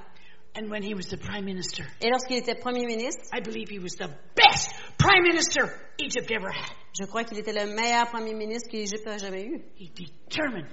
[0.57, 3.79] And when he was the prime minister, Et lorsqu'il était premier ministre, I believe he
[3.79, 5.67] was the best prime minister
[5.99, 6.71] Egypt ever had.
[6.97, 9.61] je crois qu'il était le meilleur premier ministre que l'Égypte a jamais eu.
[9.77, 10.67] He determined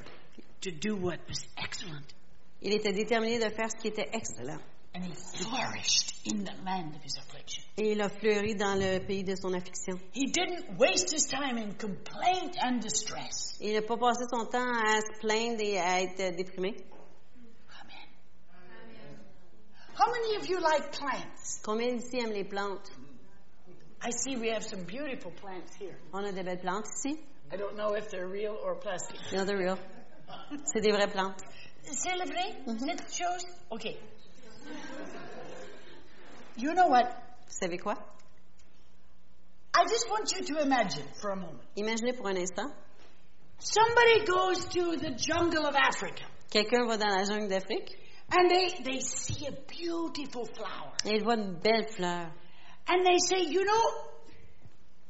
[0.61, 2.15] to do what was excellent.
[2.61, 4.61] Il était déterminé de faire ce qui était excellent.
[4.95, 7.65] And he flourished in the land of his affliction.
[7.79, 9.99] Et il a fleuri dans le pays de son affliction.
[10.13, 13.57] He didn't waste his time in complaint and distress.
[13.61, 16.77] Il n'a pas passé son temps à se plaindre et à être déprimé.
[19.95, 21.61] How many of you like plants?
[21.63, 22.91] Combien d'ici aiment les plantes?
[24.01, 25.97] I see we have some beautiful plants here.
[26.13, 27.19] On a de belles plantes ici.
[27.53, 29.19] I don't know if they're real or plastic.
[29.33, 29.79] No, they're real.
[30.65, 31.43] C'est des vraies plantes.
[31.85, 32.55] C'est le vrai?
[32.67, 32.79] Mhm.
[32.81, 33.45] Cette chose?
[33.71, 33.97] OK.
[36.57, 37.07] You know what?
[37.47, 37.95] Vous savez quoi?
[39.75, 41.61] I just want you to imagine for a moment.
[41.77, 42.73] Imaginez pour un instant,
[43.59, 47.97] Somebody goes to the jungle of Africa quelqu'un va dans la jungle d'Afrique
[48.35, 50.93] and they, they see a beautiful flower.
[51.05, 52.31] et il voit une belle fleur.
[52.89, 54.13] And they say, you know,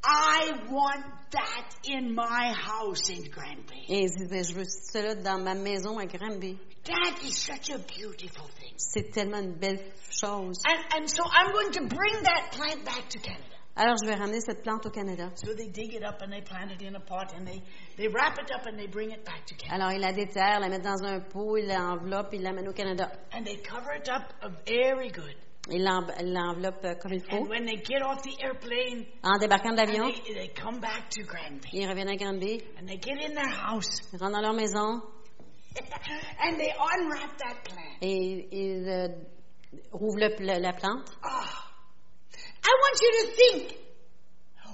[0.04, 3.86] I want that in my house in Granby.
[3.88, 6.58] Et il dit, Ben, je veux cela dans ma maison à Granby.
[6.84, 8.74] That is such a beautiful thing.
[8.76, 9.80] C'est tellement une belle
[10.10, 10.60] chose.
[10.66, 13.51] And, and so I'm going to bring that plant back to Canada.
[13.74, 15.30] Alors, je vais ramener cette plante au Canada.
[15.34, 17.62] So they dig it up and they plant it in a pot and they,
[17.96, 19.84] they wrap it up and they bring it back to Canada.
[19.86, 23.10] Alors, il la déterre, la met dans un pot, il l'enveloppe, il l'amène au Canada.
[23.32, 25.34] And they cover it up uh, very good.
[25.70, 27.36] Il l'en- l'enveloppe euh, comme il faut.
[27.36, 31.08] And when they get off the airplane, En débarquant de l'avion, they, they come back
[31.10, 34.40] to Granby ils reviennent à Granby, and they get in their house ils rentrent dans
[34.42, 35.00] leur maison
[36.44, 37.96] and they unwrap that plant.
[38.02, 39.08] et ils euh,
[39.92, 41.08] rouvrent le- la plante.
[41.22, 41.70] Ah,
[42.64, 43.78] I want you to think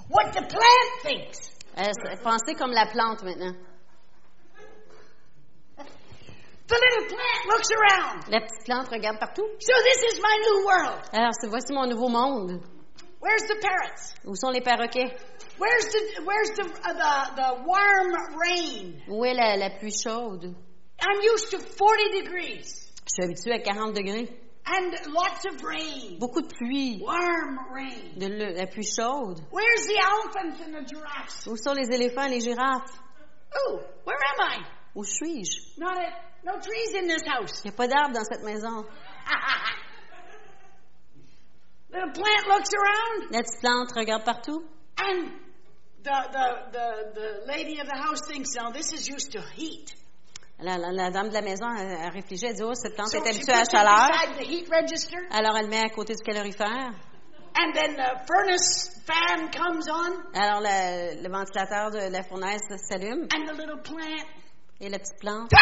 [0.09, 1.51] what the plant thinks.
[1.77, 3.55] Euh, pensez comme la plante maintenant.
[6.67, 8.29] The little plant looks around.
[8.29, 9.47] La petite plante regarde partout.
[9.59, 11.01] So this is my new world.
[11.13, 12.61] Alors, voici mon nouveau monde.
[13.19, 14.13] Where's the parrots?
[14.25, 15.11] Où sont les perroquets?
[15.57, 19.01] Where's the where's the uh, the the warm rain?
[19.09, 20.55] Où est la, la pluie chaude?
[21.01, 24.29] I'm used to 40 degrees Je suis habituée à 40 degrés.
[24.71, 26.17] And lots of rain.
[26.19, 26.99] Beaucoup de pluie.
[27.01, 28.13] Warm rain.
[28.17, 29.41] De la pluie chaude.
[29.51, 31.47] Where's the elephants and the giraffes?
[31.47, 32.91] Où sont les éléphants et les girafes?
[33.55, 34.63] Oh, where am I?
[34.95, 35.79] Où suis-je?
[35.79, 36.11] Not a,
[36.45, 37.61] no trees in this house.
[37.63, 38.85] Il n'y a pas d'arbre dans cette maison.
[41.91, 44.63] Little plant looks around La petite plante regarde partout.
[44.99, 45.31] and
[46.03, 49.95] the, the, the, the lady of the house thinks, now this is used to heat.
[50.61, 53.23] La, la- la dame de la maison, elle réfléchit, elle dit, oh, cette plante So
[53.23, 54.09] est habituée à la chaleur.
[55.31, 56.91] Alors, elle met à côté du calorifère.
[57.61, 63.27] and then the furnace fan comes on Alors, le, le ventilateur de la fournaise s'allume.
[63.33, 64.25] and the little plant
[64.81, 65.49] Et la petite plante,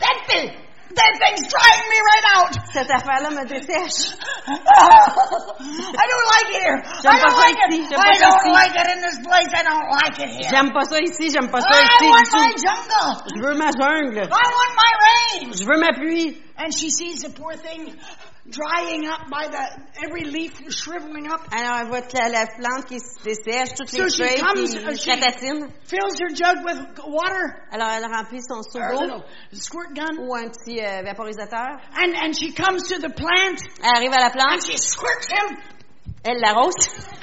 [0.00, 0.50] that thing,
[0.94, 2.52] that thing's driving me right out.
[2.72, 4.16] cette affaire-là me dessèche.
[4.48, 6.78] I don't like it here.
[7.04, 7.70] I don't like it.
[7.92, 9.52] I don't like it in this place.
[9.54, 10.50] I don't like it here.
[10.50, 13.22] J'aime pas ça ici, j'aime pas ça I ici want du my jungle.
[13.34, 14.24] Je veux ma jungle.
[14.24, 15.52] I want my rain.
[15.52, 16.36] Je veux ma pluie.
[16.56, 17.94] And she sees the poor thing
[18.50, 19.62] drying up by the
[20.04, 21.40] every leaf shriveling up.
[21.52, 24.78] Alors, elle voit la, la plante qui se dessèche, toutes So les feuilles comes, qui
[24.78, 25.08] uh, she-.
[25.84, 30.48] Fills her jug with water, Alors, elle remplit son seau d'eau squirt gun, ou un
[30.50, 31.80] petit euh, vaporisateur.
[31.96, 35.28] and and she comes to the plant Elle arrive à la and plante, she squirts
[35.28, 35.56] him.
[36.24, 36.74] elle l'arrose.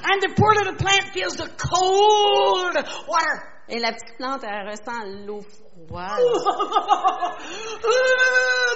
[0.00, 2.74] And the poor little plant feels the cold
[3.06, 3.42] water.
[3.68, 5.44] Et la petite plante, elle ressent l'eau
[5.90, 5.96] Ooh,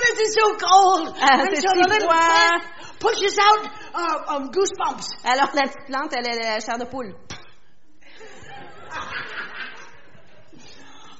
[0.01, 1.15] this is so cold.
[1.21, 2.61] Ah, c'est si froid.
[2.99, 5.09] pushes out uh, um, goosebumps.
[5.25, 7.15] Alors, la petite plante, elle a la chair de poule.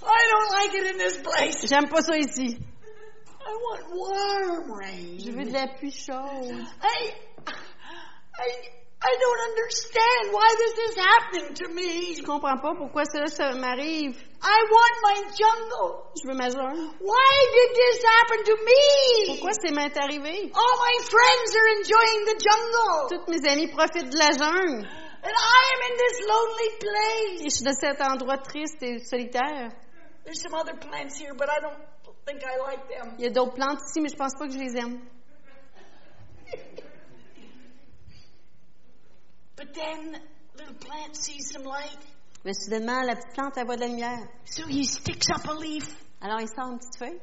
[0.05, 1.67] I don't like it in this place.
[1.69, 2.59] J'aime pas ça ici.
[3.45, 5.19] I want warm rain.
[5.19, 6.67] Je veux de la pluie chaude.
[6.83, 7.13] I,
[8.39, 8.49] I,
[9.03, 12.15] I don't understand why this is happening to me.
[12.15, 14.17] Je comprends pas pourquoi cela m'arrive.
[14.45, 16.03] I want my jungle.
[16.19, 16.91] Je veux ma jungle.
[17.01, 19.37] Why did this happen to me?
[19.37, 20.51] Pourquoi c'est m'est arrivé?
[20.53, 23.09] All my friends are enjoying the jungle.
[23.09, 24.85] Toutes mes amies profitent de la jungle.
[25.25, 27.43] And I am in this lonely Et place.
[27.45, 29.71] je suis de cet endroit triste et solitaire.
[30.25, 31.79] There's some other plants here, but I don't
[32.27, 33.15] think I like them.
[33.19, 35.01] Il y a d'autres plantes ici, mais je pense pas que je les aime.
[39.57, 40.21] But then
[40.59, 41.99] little plant sees some light,
[42.45, 44.19] Mais soudainement, la petite plante, elle voit de la lumière.
[44.45, 45.87] so he sticks up a leaf
[46.21, 47.21] Alors, il sort une petite feuille,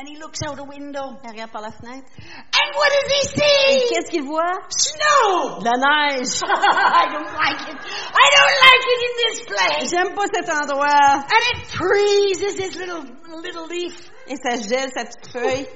[0.00, 1.16] and he looks out a window.
[1.24, 2.06] il regarde par la fenêtre.
[2.18, 3.88] And what does he Et see?
[3.94, 4.58] qu'est-ce qu'il voit?
[4.68, 5.58] Snow!
[5.60, 6.40] De la neige!
[6.42, 7.78] I don't like it.
[8.14, 9.90] I don't like it in this place.
[9.90, 11.22] J'aime pas cet endroit.
[11.22, 13.04] And it freezes his little
[13.42, 14.10] little leaf.
[14.26, 15.66] Et ça gèle sa petite feuille.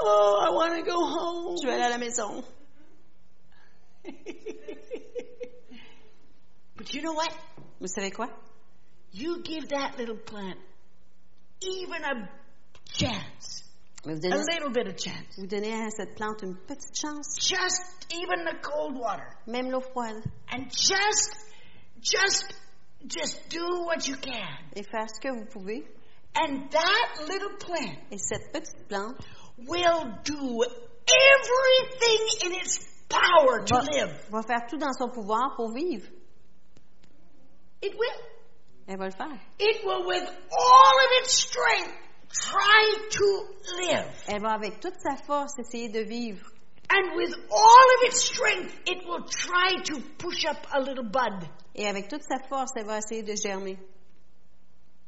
[0.00, 1.56] Oh, I want to go home.
[1.60, 2.44] Je vais aller à la maison.
[6.76, 7.32] But you know what?
[7.80, 8.28] Vous savez quoi?
[9.12, 10.58] You give that little plant
[11.60, 12.28] even a
[12.92, 13.64] chance,
[14.04, 15.36] Mais vous a little bit of chance.
[15.38, 19.28] vous donnez à cette plante une petite chance, Just even the cold water.
[19.46, 21.34] même l'eau froide, And just,
[22.00, 22.44] just,
[23.06, 24.58] just do what you can.
[24.76, 25.84] et faire ce que vous pouvez.
[26.36, 29.16] And that little plant Et cette petite plante
[29.56, 30.62] will do
[31.08, 34.26] everything in its power to va, live.
[34.30, 36.06] va faire tout dans son pouvoir pour vivre.
[37.82, 38.20] It will.
[38.88, 39.38] Elle va le faire.
[39.58, 41.92] It will, with all of its strength,
[42.30, 44.24] try to live.
[44.28, 46.44] Elle va avec toute sa force essayer de vivre.
[46.90, 51.46] And with all of its strength, it will try to push up a little bud
[51.74, 53.78] Et avec toute sa force, elle va essayer de germer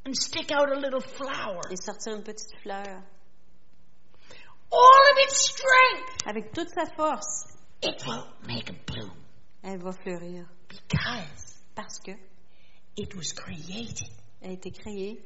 [0.07, 1.61] and stick out a little flower.
[1.71, 3.03] et sortir une petite fleur.
[4.73, 9.11] All of its strength, Avec toute sa force, it will make a bloom
[9.63, 10.47] elle va fleurir.
[10.69, 12.13] because Parce que
[13.01, 14.09] it was created
[14.43, 15.23] elle a été créée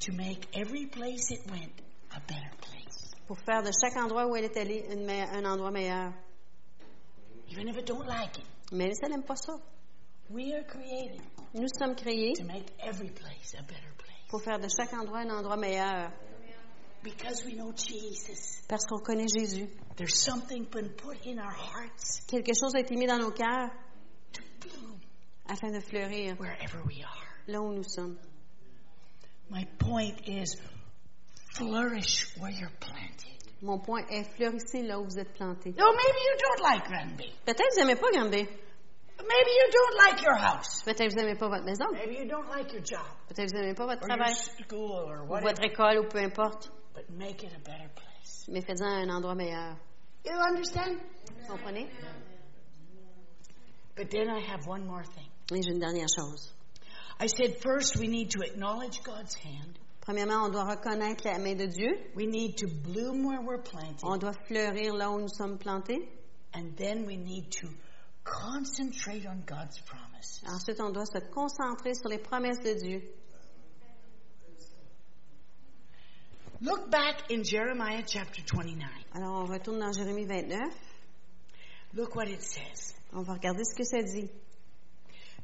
[0.00, 1.72] to make every place it went
[2.12, 3.14] a better place.
[3.26, 6.12] pour faire de chaque endroit où elle est allée une me- un endroit meilleur.
[7.50, 9.54] Even if it don't like it, Mais elle, elle n'aime pas ça.
[10.30, 11.20] we are created
[11.54, 15.20] Nous sommes créés to make every place a better place pour faire de chaque endroit
[15.20, 16.10] un endroit meilleur.
[17.02, 18.62] because we know Jesus.
[18.68, 19.68] Parce qu'on connaît Jésus.
[19.96, 23.70] There's something been put in our hearts Quelque chose a été mis dans nos cœurs
[25.48, 27.24] afin de fleurir wherever we are.
[27.46, 28.16] là où nous sommes.
[29.50, 30.56] My point is
[31.56, 33.30] flourish where you're planted.
[33.62, 35.74] Mon point est fleurissez là où vous êtes plantés.
[35.76, 37.32] No, maybe you don't like Granby.
[37.44, 38.46] Peut-être que vous n'aimez pas Granby.
[39.16, 40.82] Maybe you don't like your house.
[40.82, 41.86] Peut-être que vous n'aimez pas votre maison.
[41.92, 44.34] Maybe you don't like your job Peut-être que vous n'aimez pas votre or your travail.
[44.34, 45.50] school or Ou whatever.
[45.50, 46.70] votre école ou peu importe.
[46.94, 48.46] But make it a better place.
[48.48, 49.76] Mais faites-en un endroit meilleur.
[50.24, 50.98] You understand?
[51.40, 51.88] Vous comprenez?
[53.96, 55.28] But then I have one more thing.
[55.52, 56.54] Et j'ai une dernière chose.
[57.20, 59.78] I said first we need to acknowledge God's hand.
[60.00, 61.88] Premièrement, on doit reconnaître la main de Dieu.
[62.14, 64.02] We need to bloom where we're planted.
[64.02, 66.08] On doit fleurir là où nous sommes plantés.
[66.54, 67.68] And then we need to
[68.22, 70.42] concentrate on God's promises.
[70.46, 73.02] Ensuite, on doit se concentrer sur les promesses de Dieu.
[76.60, 78.88] Look back in Jeremiah chapter 29.
[79.14, 80.60] Alors, on retourne dans Jérémie 29.
[81.94, 82.94] Look what it says.
[83.12, 84.30] On va regarder ce que ça dit.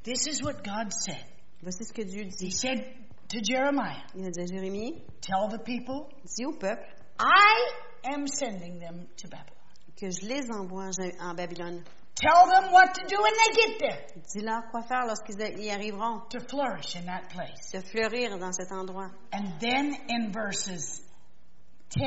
[0.02, 1.24] This is what God said.
[1.62, 2.84] Voici ce que Dieu He said
[3.28, 6.82] to Jeremiah, Il a dit à Jérémie, Tell the people, dis au peuple
[7.18, 7.70] I
[8.14, 9.56] am sending them to Babylon.
[9.96, 11.84] que je les envoie en Babylone.
[12.14, 16.22] Tell them what to do when they get there Dis-leur quoi faire lorsqu'ils y arriveront,
[16.30, 17.70] to flourish in that place.
[17.72, 19.10] de fleurir dans cet endroit.
[19.32, 21.02] And then in verses
[21.90, 22.02] 10,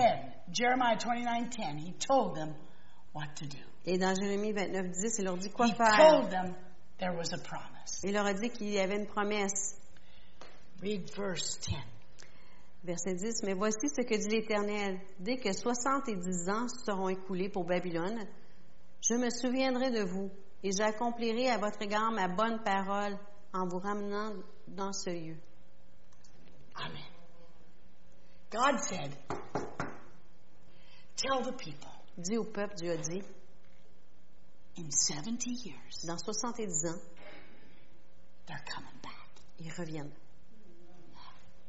[0.52, 2.56] Jeremiah 29 10, he told them
[3.14, 3.58] what to do.
[3.86, 5.98] Et dans Jérémie 29, 10, il leur dit quoi He faire.
[5.98, 6.56] told them
[7.04, 8.02] there was a promise.
[8.04, 9.76] Il leur a dit qu'il y avait une promesse.
[10.82, 11.76] Read verse 10.
[12.86, 15.00] Verset 10, Mais voici ce que dit l'Éternel.
[15.20, 18.26] Dès que soixante-dix ans seront écoulés pour Babylone,
[19.02, 20.30] je me souviendrai de vous
[20.64, 23.18] et j'accomplirai à votre égard ma bonne parole
[23.54, 24.34] en vous ramenant
[24.68, 25.38] dans ce lieu.
[26.76, 27.04] Amen.
[28.50, 29.12] God said,
[31.16, 33.24] Tell the people Dis au peuple, Dieu a dit,
[34.78, 37.00] in 70 years, dans 70 ans,
[38.48, 39.30] they're coming back.
[39.60, 40.12] ils reviennent.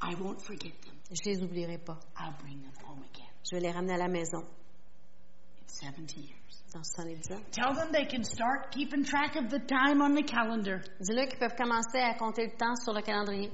[0.00, 0.94] I won't forget them.
[1.10, 1.98] Je les oublierai pas.
[2.18, 6.62] I'll bring them home again Je vais les ramener à la maison in 70 years.
[6.72, 7.40] dans 70 ans.
[7.52, 11.38] Tell them they can start keeping track of the time on the calendar Dis-leur qu'ils
[11.38, 13.50] peuvent commencer à compter le temps sur le calendrier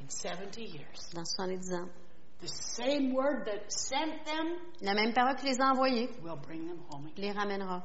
[0.00, 1.10] in 70 years.
[1.14, 1.88] dans 70 ans.
[2.40, 6.66] The same word that sent them La même parole qui les a envoyés will bring
[6.66, 7.22] them home again.
[7.22, 7.82] les ramènera.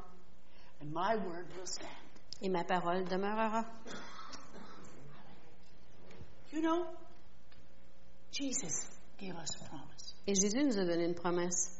[0.83, 1.89] And my word will stand.
[2.41, 3.65] Et ma parole demeurera.
[6.51, 6.85] You know,
[8.31, 10.13] Jesus gave us a promise.
[10.27, 11.79] Et Jésus nous a donné une promesse.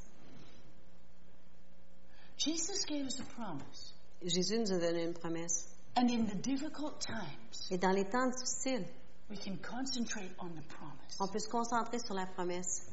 [2.38, 3.94] Jesus gave us a promise.
[4.26, 5.68] Jésus nous a donné une promesse.
[5.98, 8.88] And in the difficult times, Et dans les temps difficiles,
[9.30, 11.18] we can concentrate on the promise.
[11.20, 12.90] On peut se concentrer sur la promesse.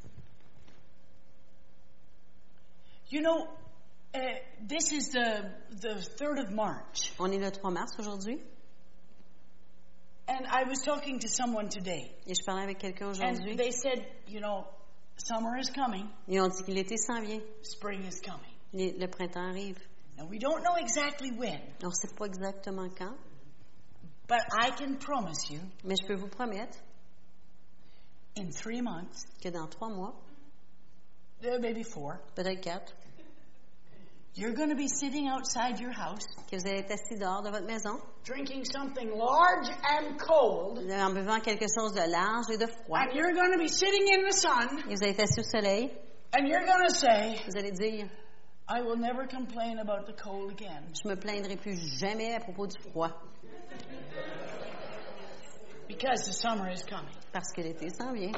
[3.10, 3.46] You know,
[4.12, 5.50] this is the
[5.80, 8.40] the third of March, On est le 3 mars aujourd'hui
[10.28, 13.56] and I was talking to someone today, et je parlais avec quelqu'un and aujourd'hui.
[13.56, 14.64] they said, you know,
[15.16, 17.40] summer is coming, Ils ont dit que l'été s'en vient.
[17.62, 18.52] spring is coming.
[18.72, 19.78] Les- Le printemps arrive.
[20.16, 23.16] Now we don't know exactly when, On ne sait pas exactement quand,
[24.28, 26.78] but I can promise you, mais je peux vous promettre
[28.36, 30.14] in three months, que dans trois mois,
[31.42, 32.94] uh, maybe four, peut-être quatre,
[34.34, 37.50] you're going to be sitting outside your house, que vous allez être assis dehors de
[37.50, 42.66] votre maison, drinking something large and cold, en buvant quelque chose de large et de
[42.66, 42.98] froid.
[43.00, 45.42] and you're going to be sitting in the sun, Et vous allez être assis au
[45.44, 45.90] soleil.
[46.32, 48.08] and you're going to say, Vous allez dire,
[48.68, 50.84] I will never complain about the cold again.
[50.94, 53.10] je me plaindrai plus jamais à propos du froid,
[55.88, 57.12] Because the summer is coming.
[57.32, 58.32] parce que l'été s'en vient.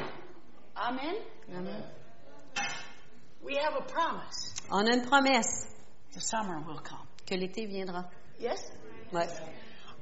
[0.75, 1.17] Amen?
[1.55, 1.85] Amen.
[3.45, 4.55] We have a promise.
[4.71, 5.69] On a une promesse
[6.13, 7.07] The summer will come.
[7.27, 8.09] que l'été viendra.
[8.39, 8.61] Yes?
[9.13, 9.29] Ouais.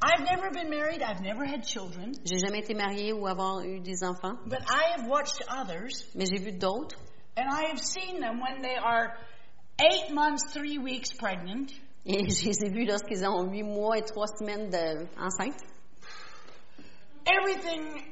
[0.02, 1.02] I've never been married.
[1.02, 2.14] I've never had children.
[2.24, 6.26] J'ai jamais été mariée ou avoir eu des enfants, But I have watched others, mais
[6.26, 6.96] j'ai vu d'autres
[7.36, 9.16] and I have seen them when they are
[9.80, 11.70] eight months, three weeks pregnant,
[12.06, 15.61] et je les ai vus lorsqu'ils ont huit mois et trois semaines de enceinte.
[17.26, 18.02] everything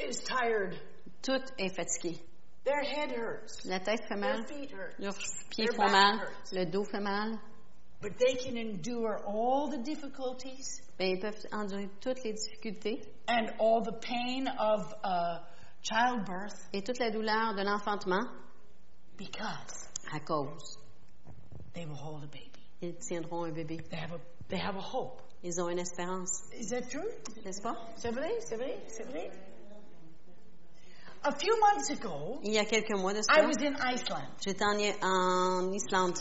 [0.00, 0.74] is tired.
[1.22, 2.18] Tout est fatigué.
[2.66, 3.64] Their head hurts.
[3.64, 4.98] La tête fait Their mal, feet hurt.
[4.98, 5.16] leurs
[5.50, 6.52] pieds Their font mal, hurts.
[6.52, 7.38] le dos fait mal.
[8.02, 13.48] But they can endure all the difficulties Ben, ils peuvent endurer toutes les difficultés and
[13.58, 15.38] all the pain of uh,
[15.82, 18.26] childbirth et toute la douleur de l'enfantement
[19.16, 20.76] because à cause.
[21.74, 22.50] they will hold a baby.
[22.82, 23.78] Ils tiendront un bébé.
[23.90, 25.22] They have a, they have a hope.
[25.42, 27.08] Ils ont une espérance, Is that true?
[27.44, 27.76] n'est-ce pas?
[27.96, 29.30] C'est vrai, c'est vrai, c'est vrai.
[31.28, 34.28] A few months ago, Il y a quelques mois de I cela, was in Iceland.
[34.44, 36.18] j'étais en, en Islande.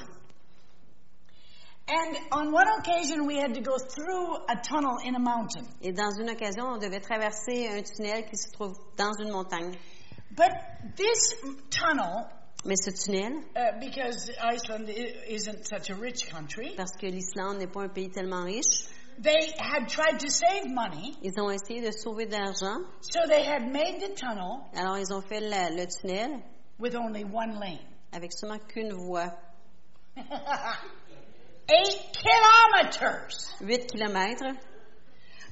[1.88, 5.68] And on one occasion, we had to go through a tunnel in a mountain.
[5.84, 9.78] Et dans une occasion, on devait traverser un tunnel qui se trouve dans une montagne.
[10.32, 10.52] But
[10.96, 11.36] this
[11.70, 12.26] tunnel,
[12.66, 17.60] Mais ce tunnel, uh, because Iceland i- isn't such a rich country, parce que l'Islande
[17.60, 18.88] n'est pas un pays tellement riche,
[19.22, 22.82] they had tried to save money, ils ont essayé de sauver de l'argent.
[23.02, 26.42] so they had made the tunnel Alors, ils ont fait la- le tunnel
[26.80, 27.80] with only one lane.
[28.12, 29.32] avec seulement qu'une voie.
[31.68, 33.50] Eight kilometers!
[33.62, 34.56] 8 kilomètres.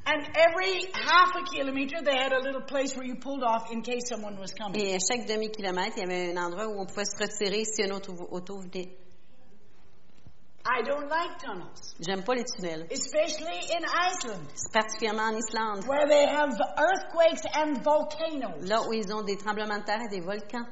[0.06, 3.82] And every half a kilometer, they had a little place where you pulled off in
[3.82, 4.76] case someone was coming.
[4.82, 7.84] Et à chaque demi-kilomètre, il y avait un endroit où on pouvait se retirer si
[7.84, 8.98] un autre auto venait.
[10.66, 12.88] I don't like tunnels, J'aime pas les tunnels.
[12.90, 18.64] especially in Iceland, particulièrement en Islande, where they have earthquakes and volcanoes.
[18.70, 20.66] là où ils ont des tremblements de terre et des volcans.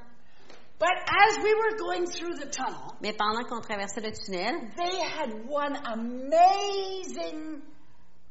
[0.79, 4.97] But as we were going through the tunnel, Mais pendant qu'on traversait le tunnel, they
[5.01, 7.61] had one amazing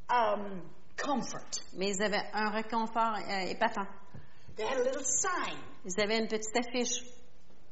[0.08, 0.62] um,
[0.96, 1.60] comfort.
[1.76, 3.86] mais ils avaient un réconfort euh, épatant.
[4.56, 7.04] They had a little sign Ils avaient une petite affiche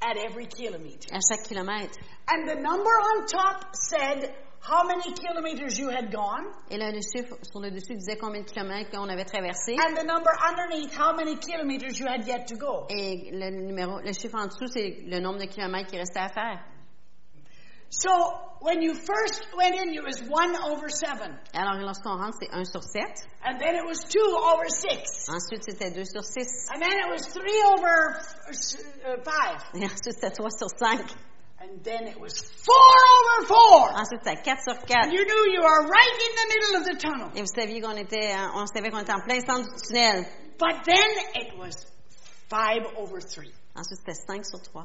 [0.01, 1.09] at every kilometer.
[1.13, 1.99] à chaque kilomètre.
[2.29, 7.01] And the number on top said how many kilometers you had gone, Et là, le
[7.01, 9.77] chiffre sur le dessus disait combien de kilomètres qu'on avait traversé.
[9.79, 12.87] and the number underneath how many kilometers you had yet to go.
[12.91, 16.29] Et le numéro, le chiffre en dessous, c'est le nombre de kilomètres qui restait à
[16.29, 16.61] faire.
[17.91, 18.11] So
[18.61, 22.65] when you first went in, it was one over seven, Alors, lorsqu'on rentre, c'est 1
[22.65, 23.03] sur 7.
[23.45, 24.21] and then it was two
[24.53, 26.69] over six, Ensuite, c'était 2 sur 6.
[26.75, 28.21] and then it was three over
[28.51, 31.01] uh, five, Et ensuite, c'était 3 sur 5.
[31.61, 32.35] and then it was
[32.65, 33.91] four over four.
[33.97, 35.05] Ensuite, c'était 4 sur 4.
[35.07, 37.31] And you knew you were right in the middle of the tunnel.
[37.37, 40.27] Et vous saviez qu'on était, euh, on savait qu'on était en plein centre du tunnel.
[40.59, 41.87] But then it was
[42.51, 44.85] five over three, Ensuite, c'était 5 sur 3.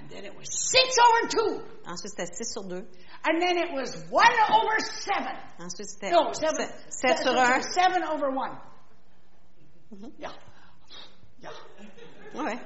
[0.00, 2.76] And then it was six over two, Ensuite, c'était 6 sur 2.
[2.76, 5.36] and then it was one over seven.
[5.58, 6.68] Ensuite, c'était No, seven.
[6.88, 7.62] 7 se- sur se- 1.
[7.72, 8.56] Seven over one.
[10.18, 10.32] Yeah.
[11.42, 11.50] Yeah.
[12.34, 12.58] Ouais.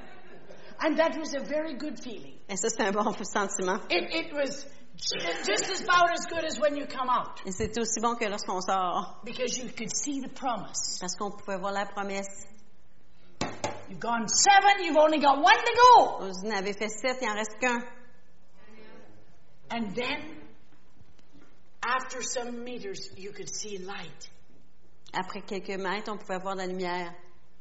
[0.79, 2.37] And that was a very good feeling.
[2.49, 3.79] Et ça, c'était un bon sentiment.
[3.89, 4.65] It, it was
[4.97, 8.25] just as about as good as when you come out Et c'était aussi bon que
[8.25, 9.19] lorsqu'on sort.
[9.25, 10.99] because you could see the promise.
[11.01, 12.45] Parce qu'on pouvait voir la promesse.
[13.89, 16.17] You've gone seven, you've only got one to go.
[16.25, 17.79] Vous en avez fait 7, il en reste qu'un.
[19.71, 20.37] And then,
[21.83, 24.29] after some meters, you could see light.
[25.13, 27.13] Après quelques mètres, on pouvait voir la lumière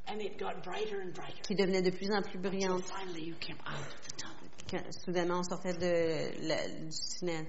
[0.06, 1.40] And it got brighter and brighter.
[1.46, 2.84] qui devenait de plus en plus brillante.
[2.84, 4.50] finally you came out of the tunnel.
[4.70, 7.46] Quand, soudainement, on sortait de, la- du tunnel.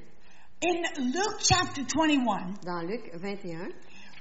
[0.64, 3.68] In Luke chapter 21, Dans Luc 21,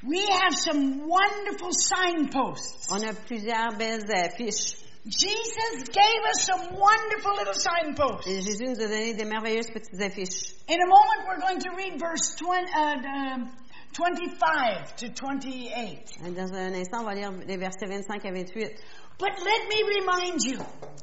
[0.06, 2.92] We have some wonderful signposts.
[2.92, 4.76] On a plusieurs belles affiches.
[5.06, 8.26] Jesus gave us some wonderful little signposts.
[8.26, 10.54] Et Jésus nous a donné des merveilleuses petites affiches.
[10.68, 13.46] In a moment, we're going to read verse 20, uh,
[13.94, 16.34] 25 to 28.
[16.34, 18.72] Dans un instant, on va lire les versets 25 à 28.
[19.16, 20.58] But let me remind you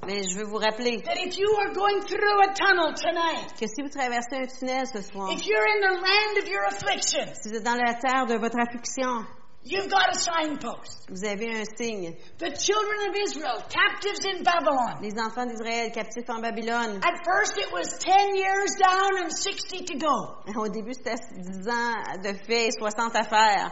[0.05, 3.67] Mais je veux vous rappeler that if you are going through a tunnel tonight, que
[3.67, 7.25] si vous traversez un tunnel ce soir, if you're in the land of your affliction,
[7.41, 9.25] si vous êtes dans la terre de votre affliction,
[9.63, 11.07] you've got a signpost.
[11.09, 12.15] vous avez un signe.
[12.37, 15.01] The children of Israel, captives in Babylon.
[15.01, 17.01] Les enfants d'Israël captifs en Babylone.
[17.03, 20.37] At first it was 10 years down and 60 to go.
[20.55, 23.71] Au début, c'était 10 ans de fait et 60 à faire.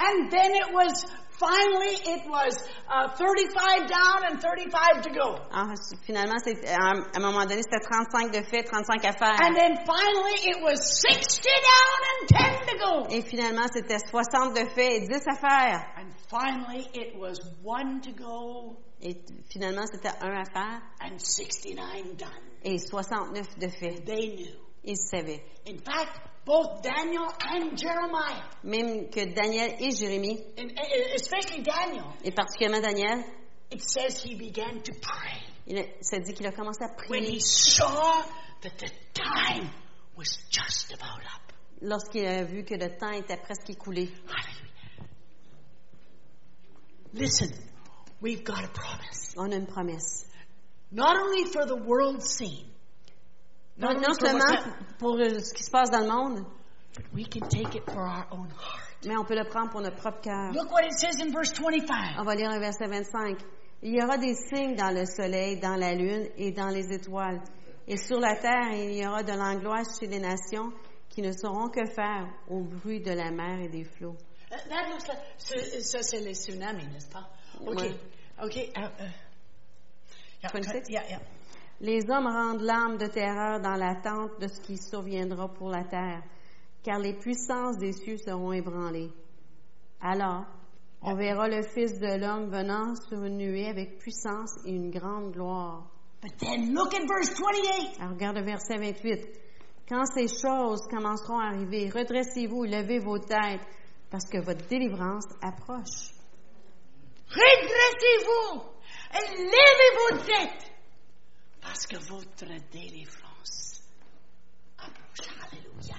[0.00, 1.04] And then it was,
[1.40, 2.54] finally, it was
[2.88, 5.38] uh, 35 down and 35 to go.
[5.50, 5.72] Ah,
[6.06, 9.40] finalement, c'est- à un moment donné, c'était 35 de fait, 35 à faire.
[9.40, 13.06] And then finally it was 60 down and 10 to go.
[13.16, 15.86] Et finalement, c'était 60 de fait et 10 à faire.
[15.96, 19.16] And finally it was 1 to go Et
[19.50, 22.28] finalement, c'était 1 à faire and 69 done.
[22.62, 24.04] et 69 de fait.
[24.04, 24.60] They knew.
[24.84, 25.42] Ils savaient.
[25.66, 26.20] In fact,
[26.50, 30.72] both Daniel and Jeremiah, Même que Daniel et Jérémie, and
[31.14, 33.22] especially Daniel, et particulièrement Daniel,
[33.70, 35.38] it says he began to pray
[35.68, 38.24] il a- ça dit qu'il a commencé à when prier he saw
[38.62, 39.70] that the time
[40.16, 41.52] was just about up.
[41.82, 44.10] lorsqu'il a vu que le temps était presque écoulé.
[47.12, 47.50] Listen,
[48.20, 49.34] we've got a promise.
[49.36, 50.26] On a une promesse.
[50.90, 52.69] Not only for the world scene,
[53.80, 56.44] Non, non seulement pour euh, ce qui se passe dans le monde,
[56.94, 58.90] but we can take it for our own heart.
[59.06, 60.52] mais on peut le prendre pour notre propre cœur.
[60.52, 62.18] Look what it says in verse 25.
[62.18, 63.38] On va lire le verset 25.
[63.82, 67.40] Il y aura des signes dans le soleil, dans la lune et dans les étoiles.
[67.88, 70.70] Et sur la terre, il y aura de l'angoisse chez les nations
[71.08, 74.16] qui ne sauront que faire au bruit de la mer et des flots.
[74.52, 77.28] Uh, That looks like, ça, ça, c'est les tsunamis, n'est-ce pas?
[77.66, 77.80] OK.
[77.80, 77.96] Ouais.
[78.42, 78.56] OK.
[78.56, 79.10] uh, uh,
[80.42, 80.90] yeah, 26?
[80.90, 81.18] yeah, yeah.
[81.80, 86.22] Les hommes rendent l'âme de terreur dans l'attente de ce qui surviendra pour la terre,
[86.82, 89.10] car les puissances des cieux seront ébranlées.
[90.00, 90.44] Alors,
[91.02, 95.32] on verra le Fils de l'homme venant sur une nuée avec puissance et une grande
[95.32, 95.88] gloire.
[96.22, 98.00] But then look at verse 28.
[98.00, 99.40] Alors, regarde le verset 28.
[99.88, 103.66] Quand ces choses commenceront à arriver, redressez-vous et levez vos têtes,
[104.10, 106.12] parce que votre délivrance approche.
[107.30, 108.60] Redressez-vous
[109.14, 110.69] et levez vos têtes,
[111.60, 113.82] parce que votre délivrance
[114.78, 115.28] approche.
[115.40, 115.98] Hallelujah.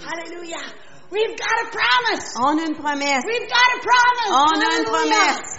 [0.00, 0.72] Hallelujah.
[1.10, 2.34] We've got a promise.
[2.38, 3.24] On a une promesse.
[3.26, 4.30] We've got a promise.
[4.30, 5.58] On a une promesse.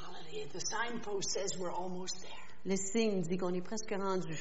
[0.00, 0.46] Hallelujah.
[0.52, 2.30] The signpost says we're almost there.
[2.64, 4.36] Le signe dit qu'on est presque rendu.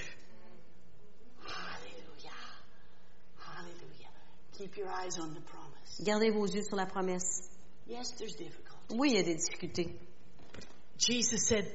[1.45, 2.32] Hallelujah.
[3.39, 4.11] Hallelujah.
[4.57, 6.01] Keep your eyes on the promise.
[6.03, 7.49] Gardez vos yeux sur la promesse.
[7.88, 8.95] Yes, there's difficulty.
[8.95, 9.93] Oui, il y a des difficultés.
[10.97, 11.65] Jesus said,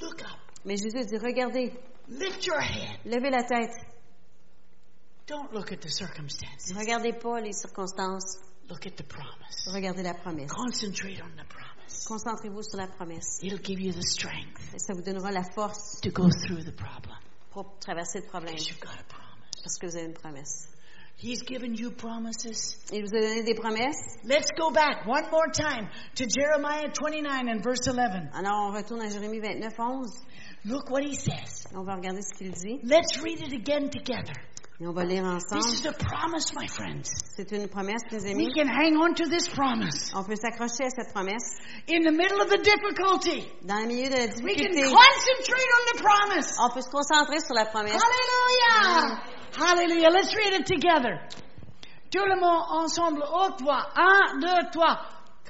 [0.00, 1.72] Look up, Mais Jésus dit, regardez,
[2.08, 2.98] lift your head.
[3.04, 3.74] levez la tête.
[5.26, 8.38] Don't look at the circumstances, Regardez pas les circonstances.
[8.68, 9.66] look at the promise.
[9.72, 10.50] Regardez la promesse.
[10.50, 12.04] Concentrate on the promise.
[12.06, 13.38] Concentrez-vous sur la promesse.
[13.42, 17.16] It'll give you the strength Ça vous donnera la force to go through the problem.
[17.50, 18.54] pour traverser le problème.
[18.54, 19.62] Because you've got a promise.
[19.62, 20.68] Parce que vous avez une promesse.
[21.16, 22.76] He's given you promises.
[22.92, 24.18] Il vous a donné des promesses.
[24.24, 28.30] Let's go back one more time to Jeremiah 29 and verse 11.
[28.34, 30.10] Alors, on retourne à Jérémie 29, 11.
[30.66, 31.66] Look what he says.
[31.74, 32.80] On va regarder ce qu'il dit.
[32.84, 34.32] Let's read it again together.
[34.80, 35.72] Et on va lire This ensemble.
[35.74, 37.08] is a promise, my friends.
[37.36, 38.52] C'est une promesse, mes We amis.
[38.54, 40.10] can hang on to this promise.
[40.16, 41.58] On peut s'accrocher à cette promesse.
[41.88, 45.70] In the middle of the difficulty, Dans le milieu de la we can difficulté, concentrate
[45.78, 46.56] on the promise.
[46.58, 48.02] on peut se concentrer sur la promesse.
[48.02, 49.22] Hallelujah!
[49.56, 50.10] Hallelujah.
[50.10, 51.20] Let's read it together.
[52.10, 53.86] Tout le monde ensemble, haute voix.
[53.94, 54.98] Un, deux, trois.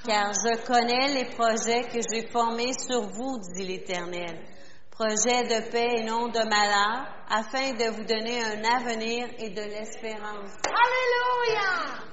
[0.05, 4.39] Car je connais les projets que j'ai formés sur vous, dit l'Éternel.
[4.95, 9.63] Projets de paix et non de malheur, afin de vous donner un avenir et de
[9.63, 10.53] l'espérance.
[10.69, 12.05] Hallelujah!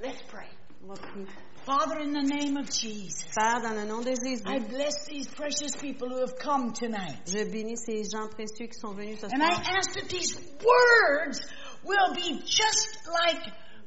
[0.00, 0.48] Let's pray.
[0.84, 1.26] On va prier.
[1.64, 5.28] Father, in the name of Jesus, Père, dans le nom de Jésus, I bless these
[5.28, 7.20] precious people who have come tonight.
[7.24, 9.76] je bénis ces gens précieux qui sont venus ce And I soir.
[9.78, 11.38] ask that these words
[11.84, 13.46] will be just like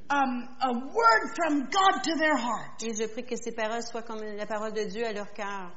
[0.09, 2.82] um, a word from God to their heart.
[2.82, 5.70] Et je prie que ces paroles soient comme la parole de Dieu à leur cœur.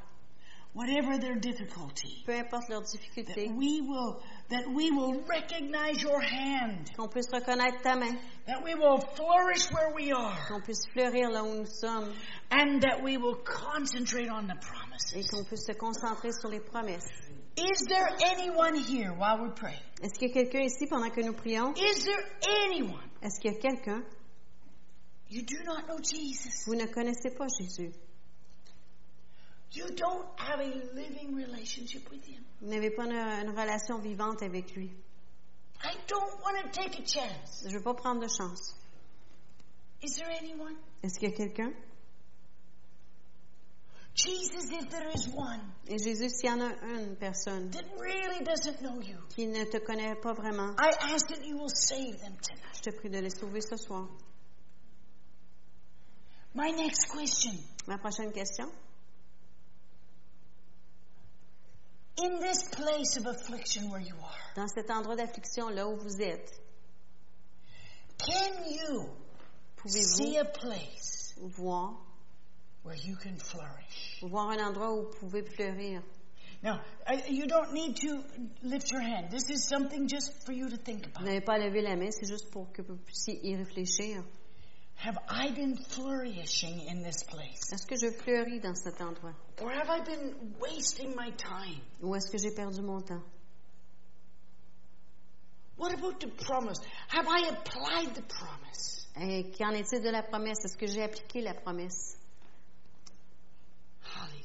[0.79, 6.21] Whatever their difficulty, Peu importe leurs that difficultés, we will, that we will recognize your
[6.21, 8.17] hand, qu'on puisse reconnaître ta main,
[8.47, 12.13] that we will flourish where we are, qu'on puisse fleurir là où nous sommes
[12.51, 15.29] and that we will concentrate on the et promises.
[15.29, 17.11] qu'on puisse se concentrer sur les promesses.
[17.57, 19.75] Is there anyone here while we pray?
[20.01, 21.73] Est-ce qu'il y a quelqu'un ici pendant que nous prions?
[21.75, 22.23] Is there
[22.63, 23.03] anyone?
[23.21, 24.01] Est-ce qu'il y a quelqu'un?
[25.27, 26.63] You do not know Jesus.
[26.67, 27.91] Vous ne connaissez pas Jésus.
[29.71, 32.43] You don't have a living relationship with Him.
[32.61, 34.91] Vous n'avez pas une, une relation vivante avec lui.
[35.81, 37.63] I don't want to take a chance.
[37.63, 38.75] Je ne veux pas prendre de chance.
[40.01, 40.75] Is there anyone?
[41.03, 41.71] Est-ce qu'il y a quelqu'un?
[44.15, 48.43] Jesus, if there is one Et Jésus, s'il y en a une personne that really
[48.43, 52.19] doesn't know you, qui ne te connaît pas vraiment, I ask that you will save
[52.19, 52.75] them tonight.
[52.75, 54.07] je te prie de les sauver ce soir.
[56.55, 57.53] My next question.
[57.87, 58.69] Ma prochaine question.
[62.21, 66.21] In this place of affliction where you are, Dans cet endroit d'affliction, là où vous
[66.21, 66.51] êtes,
[68.17, 69.09] can you
[69.87, 71.93] see pouvez-vous a place voir,
[72.83, 74.19] where you can flourish?
[74.21, 76.01] voir un endroit où vous pouvez fleurir?
[76.61, 78.21] Now, I, you don't need to
[78.63, 79.29] lift your hand.
[79.31, 81.25] This is something just for you to think Vous about.
[81.25, 84.21] n'avez pas à lever la main, c'est juste pour que vous puissiez y réfléchir.
[84.99, 87.71] Have I been flourishing in this place?
[87.71, 89.33] Est-ce que je fleuris dans cet endroit?
[89.61, 91.79] Or have I been wasting my time?
[92.03, 93.23] Ou est-ce que j'ai perdu mon temps?
[95.77, 96.79] What about the promise?
[97.07, 99.07] Have I applied the promise?
[99.15, 100.65] Et qu'en est-il de la promesse?
[100.65, 102.17] Est-ce que j'ai appliqué la promesse?
[104.03, 104.43] Hallelujah.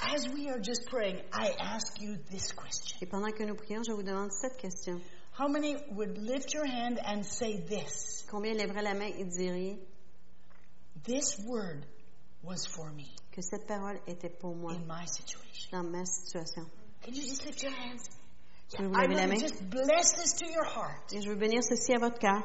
[0.00, 2.98] As we are just praying, I ask you this question.
[3.00, 5.00] Et pendant que nous prions, je vous demande cette question.
[5.38, 8.24] How many would lift your hand and say this?
[8.30, 9.78] Combien lèveraient la main et diraient
[11.04, 11.84] This word
[12.42, 15.68] was for me que cette parole était pour moi in my situation.
[15.72, 16.66] dans ma situation?
[17.02, 18.08] Can you just lift your hands?
[18.72, 19.36] Je vais vous I lever la main.
[19.36, 21.12] to just bless this to your heart.
[21.12, 22.42] Et je veux bénir ceci à votre cœur.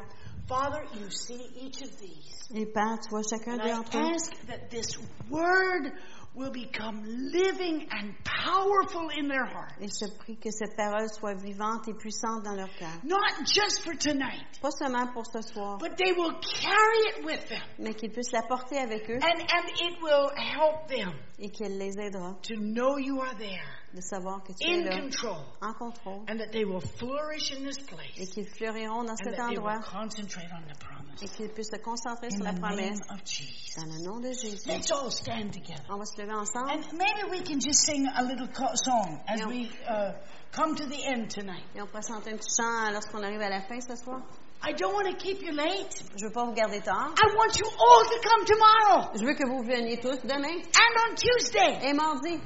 [0.48, 2.50] Father, you see each of these.
[2.54, 4.14] Et Père, tu vois chacun And I entre eux.
[4.16, 4.98] ask that this
[5.30, 5.94] word
[6.34, 9.74] will become living and powerful in their heart.
[9.82, 12.94] Et je prie que cette parole soit vivante et puissante dans leur cœur.
[13.04, 17.50] Not just for tonight, Pas seulement pour ce soir, but they will carry it with
[17.50, 17.62] them.
[17.80, 21.78] mais qu'ils puissent la porter avec eux And, and it will help them et qu'elle
[21.78, 25.38] les aidera to know you are there de savoir que tu es in là, control
[25.62, 29.18] en contrôle, and that they will flourish in this et place qu'ils fleuriront dans and
[29.24, 31.22] cet that they will endroit concentrate on the promise.
[31.24, 33.76] et qu'ils puissent se concentrer In sur la the promesse name of Jesus.
[33.76, 34.68] dans le nom de Jésus.
[34.68, 35.84] Let's all stand together.
[35.90, 39.20] On va se lever ensemble And maybe we can just sing a little co- song
[39.28, 39.48] as Yeah.
[39.48, 40.14] we uh,
[40.52, 41.66] come to the end tonight.
[41.76, 44.22] et on pourra chanter un petit chant lorsqu'on arrive à la fin ce soir.
[44.64, 46.04] I don't want to keep you late.
[46.16, 47.12] Je veux pas vous garder tard.
[47.18, 50.96] I want you all to come tomorrow Je veux que vous veniez tous demain and
[51.10, 51.80] on Tuesday.
[51.90, 52.40] et mardi.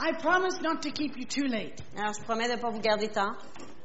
[0.00, 1.80] I promise not to keep you too late.
[1.96, 3.36] Alors, je promets de ne pas vous garder tard.